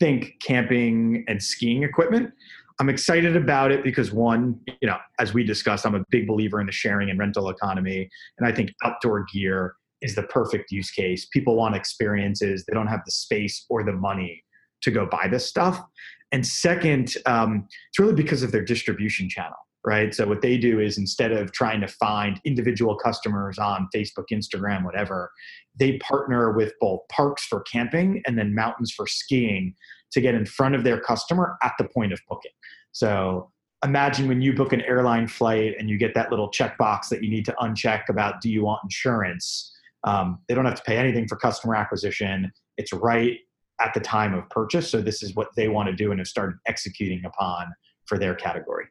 think 0.00 0.34
camping 0.42 1.24
and 1.28 1.42
skiing 1.42 1.82
equipment. 1.82 2.32
I'm 2.80 2.88
excited 2.88 3.36
about 3.36 3.72
it 3.72 3.82
because 3.82 4.12
one, 4.12 4.60
you 4.80 4.88
know, 4.88 4.98
as 5.18 5.34
we 5.34 5.42
discussed, 5.42 5.84
I'm 5.84 5.96
a 5.96 6.04
big 6.10 6.28
believer 6.28 6.60
in 6.60 6.66
the 6.66 6.72
sharing 6.72 7.10
and 7.10 7.18
rental 7.18 7.48
economy, 7.48 8.08
and 8.38 8.46
I 8.46 8.52
think 8.52 8.72
outdoor 8.84 9.24
gear 9.32 9.74
is 10.00 10.14
the 10.14 10.22
perfect 10.24 10.70
use 10.70 10.90
case. 10.92 11.26
People 11.26 11.56
want 11.56 11.74
experiences; 11.74 12.64
they 12.66 12.74
don't 12.74 12.86
have 12.86 13.00
the 13.04 13.10
space 13.10 13.66
or 13.68 13.82
the 13.82 13.92
money 13.92 14.44
to 14.82 14.92
go 14.92 15.06
buy 15.06 15.26
this 15.28 15.44
stuff. 15.46 15.82
And 16.30 16.46
second, 16.46 17.14
um, 17.26 17.66
it's 17.90 17.98
really 17.98 18.14
because 18.14 18.44
of 18.44 18.52
their 18.52 18.64
distribution 18.64 19.28
channel, 19.28 19.56
right? 19.84 20.14
So 20.14 20.26
what 20.26 20.42
they 20.42 20.58
do 20.58 20.80
is 20.80 20.98
instead 20.98 21.32
of 21.32 21.52
trying 21.52 21.80
to 21.80 21.88
find 21.88 22.40
individual 22.44 22.96
customers 22.96 23.58
on 23.58 23.88
Facebook, 23.94 24.24
Instagram, 24.32 24.84
whatever, 24.84 25.30
they 25.78 25.98
partner 25.98 26.52
with 26.52 26.72
both 26.80 27.00
parks 27.10 27.44
for 27.46 27.60
camping 27.62 28.22
and 28.26 28.38
then 28.38 28.54
mountains 28.54 28.92
for 28.92 29.06
skiing 29.06 29.74
to 30.12 30.20
get 30.20 30.34
in 30.34 30.46
front 30.46 30.74
of 30.74 30.84
their 30.84 31.00
customer 31.00 31.56
at 31.62 31.72
the 31.78 31.84
point 31.84 32.12
of 32.12 32.20
booking. 32.28 32.52
So 32.92 33.50
imagine 33.84 34.26
when 34.26 34.42
you 34.42 34.52
book 34.52 34.72
an 34.72 34.80
airline 34.82 35.28
flight 35.28 35.74
and 35.78 35.88
you 35.88 35.98
get 35.98 36.14
that 36.14 36.30
little 36.30 36.50
checkbox 36.50 37.08
that 37.10 37.22
you 37.22 37.30
need 37.30 37.44
to 37.44 37.54
uncheck 37.60 38.08
about 38.08 38.40
do 38.40 38.50
you 38.50 38.64
want 38.64 38.80
insurance? 38.82 39.72
Um, 40.04 40.40
they 40.48 40.54
don't 40.54 40.64
have 40.64 40.76
to 40.76 40.82
pay 40.82 40.96
anything 40.96 41.28
for 41.28 41.36
customer 41.36 41.76
acquisition. 41.76 42.50
It's 42.76 42.92
right 42.92 43.38
at 43.80 43.94
the 43.94 44.00
time 44.00 44.34
of 44.34 44.48
purchase. 44.50 44.90
So 44.90 45.00
this 45.00 45.22
is 45.22 45.34
what 45.34 45.48
they 45.56 45.68
want 45.68 45.88
to 45.88 45.94
do 45.94 46.10
and 46.10 46.18
have 46.18 46.26
started 46.26 46.56
executing 46.66 47.24
upon 47.24 47.66
for 48.06 48.18
their 48.18 48.34
category. 48.34 48.86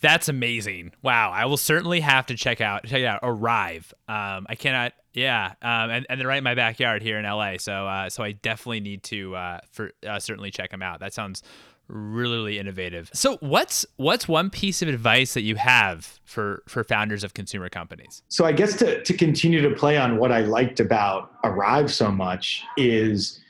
That's 0.00 0.28
amazing. 0.28 0.92
Wow. 1.02 1.30
I 1.32 1.46
will 1.46 1.56
certainly 1.56 2.00
have 2.00 2.26
to 2.26 2.36
check 2.36 2.60
out 2.60 2.84
check 2.84 3.00
it 3.00 3.06
out. 3.06 3.20
Arrive. 3.22 3.92
Um, 4.08 4.46
I 4.48 4.54
cannot 4.56 4.92
yeah. 5.14 5.54
Um, 5.62 5.90
and, 5.90 6.06
and 6.08 6.20
they're 6.20 6.28
right 6.28 6.38
in 6.38 6.44
my 6.44 6.54
backyard 6.54 7.02
here 7.02 7.18
in 7.18 7.24
LA. 7.24 7.54
So 7.58 7.86
uh, 7.86 8.10
so 8.10 8.22
I 8.22 8.32
definitely 8.32 8.80
need 8.80 9.02
to 9.04 9.36
uh, 9.36 9.60
for 9.70 9.90
uh, 10.06 10.18
certainly 10.18 10.50
check 10.50 10.70
them 10.70 10.82
out. 10.82 11.00
That 11.00 11.12
sounds 11.12 11.42
really, 11.88 12.36
really 12.36 12.58
innovative. 12.58 13.10
So 13.12 13.38
what's 13.40 13.84
what's 13.96 14.28
one 14.28 14.50
piece 14.50 14.82
of 14.82 14.88
advice 14.88 15.34
that 15.34 15.42
you 15.42 15.56
have 15.56 16.20
for 16.24 16.62
for 16.68 16.84
founders 16.84 17.24
of 17.24 17.34
consumer 17.34 17.68
companies? 17.68 18.22
So 18.28 18.44
I 18.44 18.52
guess 18.52 18.76
to 18.76 19.02
to 19.02 19.16
continue 19.16 19.60
to 19.62 19.74
play 19.74 19.96
on 19.96 20.18
what 20.18 20.30
I 20.30 20.40
liked 20.40 20.80
about 20.80 21.32
Arrive 21.44 21.92
so 21.92 22.10
much 22.10 22.62
is 22.76 23.40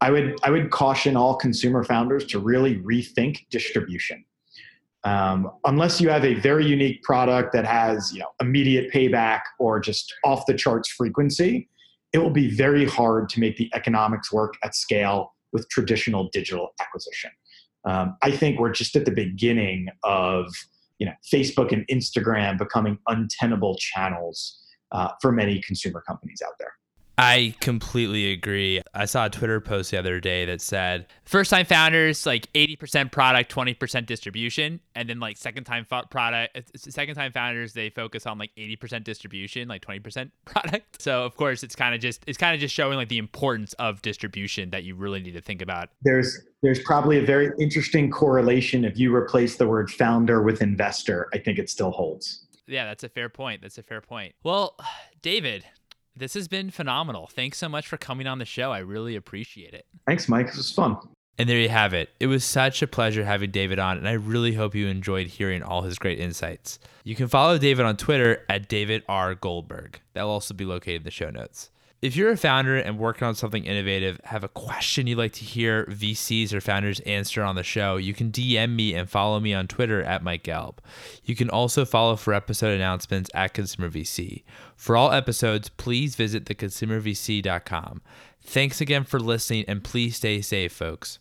I 0.00 0.10
would 0.10 0.36
I 0.42 0.50
would 0.50 0.70
caution 0.70 1.16
all 1.16 1.36
consumer 1.36 1.84
founders 1.84 2.26
to 2.26 2.38
really 2.38 2.76
rethink 2.78 3.46
distribution. 3.50 4.24
Um, 5.06 5.52
unless 5.64 6.00
you 6.00 6.08
have 6.08 6.24
a 6.24 6.34
very 6.34 6.66
unique 6.66 7.00
product 7.04 7.52
that 7.52 7.64
has 7.64 8.12
you 8.12 8.18
know 8.18 8.30
immediate 8.40 8.92
payback 8.92 9.42
or 9.60 9.78
just 9.78 10.12
off 10.24 10.46
the 10.46 10.54
charts 10.54 10.88
frequency, 10.90 11.68
it 12.12 12.18
will 12.18 12.30
be 12.30 12.50
very 12.50 12.84
hard 12.84 13.28
to 13.28 13.40
make 13.40 13.56
the 13.56 13.70
economics 13.72 14.32
work 14.32 14.54
at 14.64 14.74
scale 14.74 15.32
with 15.52 15.68
traditional 15.68 16.28
digital 16.32 16.70
acquisition. 16.80 17.30
Um, 17.84 18.16
I 18.22 18.32
think 18.32 18.58
we're 18.58 18.72
just 18.72 18.96
at 18.96 19.04
the 19.04 19.12
beginning 19.12 19.86
of 20.02 20.52
you 20.98 21.06
know 21.06 21.12
Facebook 21.32 21.70
and 21.70 21.86
Instagram 21.86 22.58
becoming 22.58 22.98
untenable 23.06 23.76
channels 23.76 24.58
uh, 24.90 25.10
for 25.22 25.30
many 25.30 25.62
consumer 25.62 26.02
companies 26.04 26.42
out 26.44 26.54
there. 26.58 26.72
I 27.18 27.54
completely 27.60 28.32
agree. 28.32 28.82
I 28.94 29.06
saw 29.06 29.26
a 29.26 29.30
Twitter 29.30 29.60
post 29.60 29.90
the 29.90 29.98
other 29.98 30.20
day 30.20 30.44
that 30.44 30.60
said 30.60 31.06
first 31.24 31.50
time 31.50 31.64
founders 31.64 32.26
like 32.26 32.52
80% 32.52 33.10
product, 33.10 33.54
20% 33.54 34.04
distribution, 34.04 34.80
and 34.94 35.08
then 35.08 35.18
like 35.18 35.38
second 35.38 35.64
time 35.64 35.86
fo- 35.86 36.04
product 36.10 36.56
uh, 36.56 36.60
second 36.76 37.14
time 37.14 37.32
founders 37.32 37.72
they 37.72 37.88
focus 37.88 38.26
on 38.26 38.38
like 38.38 38.50
80% 38.56 39.02
distribution, 39.04 39.66
like 39.66 39.82
20% 39.82 40.30
product. 40.44 41.00
So 41.00 41.24
of 41.24 41.36
course 41.36 41.62
it's 41.62 41.74
kind 41.74 41.94
of 41.94 42.00
just 42.02 42.22
it's 42.26 42.38
kind 42.38 42.54
of 42.54 42.60
just 42.60 42.74
showing 42.74 42.96
like 42.96 43.08
the 43.08 43.18
importance 43.18 43.72
of 43.74 44.02
distribution 44.02 44.70
that 44.70 44.84
you 44.84 44.94
really 44.94 45.20
need 45.20 45.32
to 45.32 45.40
think 45.40 45.62
about. 45.62 45.88
There's 46.02 46.38
there's 46.62 46.80
probably 46.80 47.18
a 47.18 47.24
very 47.24 47.50
interesting 47.58 48.10
correlation 48.10 48.84
if 48.84 48.98
you 48.98 49.14
replace 49.14 49.56
the 49.56 49.66
word 49.66 49.90
founder 49.90 50.42
with 50.42 50.60
investor. 50.60 51.28
I 51.32 51.38
think 51.38 51.58
it 51.58 51.70
still 51.70 51.92
holds. 51.92 52.46
Yeah, 52.66 52.84
that's 52.84 53.04
a 53.04 53.08
fair 53.08 53.28
point. 53.28 53.62
That's 53.62 53.78
a 53.78 53.82
fair 53.82 54.00
point. 54.00 54.34
Well, 54.42 54.76
David, 55.22 55.64
this 56.16 56.34
has 56.34 56.48
been 56.48 56.70
phenomenal. 56.70 57.26
Thanks 57.26 57.58
so 57.58 57.68
much 57.68 57.86
for 57.86 57.96
coming 57.96 58.26
on 58.26 58.38
the 58.38 58.44
show. 58.44 58.72
I 58.72 58.78
really 58.78 59.16
appreciate 59.16 59.74
it. 59.74 59.86
Thanks, 60.06 60.28
Mike. 60.28 60.46
This 60.46 60.56
was 60.56 60.72
fun. 60.72 60.96
And 61.38 61.48
there 61.48 61.58
you 61.58 61.68
have 61.68 61.92
it. 61.92 62.08
It 62.18 62.28
was 62.28 62.44
such 62.44 62.80
a 62.80 62.86
pleasure 62.86 63.24
having 63.24 63.50
David 63.50 63.78
on, 63.78 63.98
and 63.98 64.08
I 64.08 64.12
really 64.12 64.54
hope 64.54 64.74
you 64.74 64.86
enjoyed 64.86 65.26
hearing 65.26 65.62
all 65.62 65.82
his 65.82 65.98
great 65.98 66.18
insights. 66.18 66.78
You 67.04 67.14
can 67.14 67.28
follow 67.28 67.58
David 67.58 67.84
on 67.84 67.98
Twitter 67.98 68.42
at 68.48 68.68
David 68.68 69.02
R. 69.06 69.34
Goldberg. 69.34 70.00
That'll 70.14 70.30
also 70.30 70.54
be 70.54 70.64
located 70.64 71.02
in 71.02 71.04
the 71.04 71.10
show 71.10 71.28
notes. 71.28 71.70
If 72.02 72.14
you're 72.14 72.30
a 72.30 72.36
founder 72.36 72.76
and 72.76 72.98
working 72.98 73.26
on 73.26 73.34
something 73.34 73.64
innovative, 73.64 74.20
have 74.24 74.44
a 74.44 74.48
question 74.48 75.06
you'd 75.06 75.16
like 75.16 75.32
to 75.32 75.44
hear 75.44 75.86
VCs 75.86 76.52
or 76.52 76.60
founders 76.60 77.00
answer 77.00 77.42
on 77.42 77.56
the 77.56 77.62
show, 77.62 77.96
you 77.96 78.12
can 78.12 78.30
DM 78.30 78.74
me 78.74 78.94
and 78.94 79.08
follow 79.08 79.40
me 79.40 79.54
on 79.54 79.66
Twitter 79.66 80.02
at 80.02 80.22
Mike 80.22 80.44
Gelb. 80.44 80.78
You 81.24 81.34
can 81.34 81.48
also 81.48 81.86
follow 81.86 82.16
for 82.16 82.34
episode 82.34 82.74
announcements 82.74 83.30
at 83.34 83.54
Consumer 83.54 83.88
VC. 83.88 84.44
For 84.76 84.96
all 84.96 85.10
episodes, 85.10 85.70
please 85.70 86.16
visit 86.16 86.44
theconsumervc.com. 86.44 88.02
Thanks 88.42 88.80
again 88.80 89.04
for 89.04 89.18
listening 89.18 89.64
and 89.66 89.82
please 89.82 90.16
stay 90.16 90.42
safe, 90.42 90.72
folks. 90.72 91.18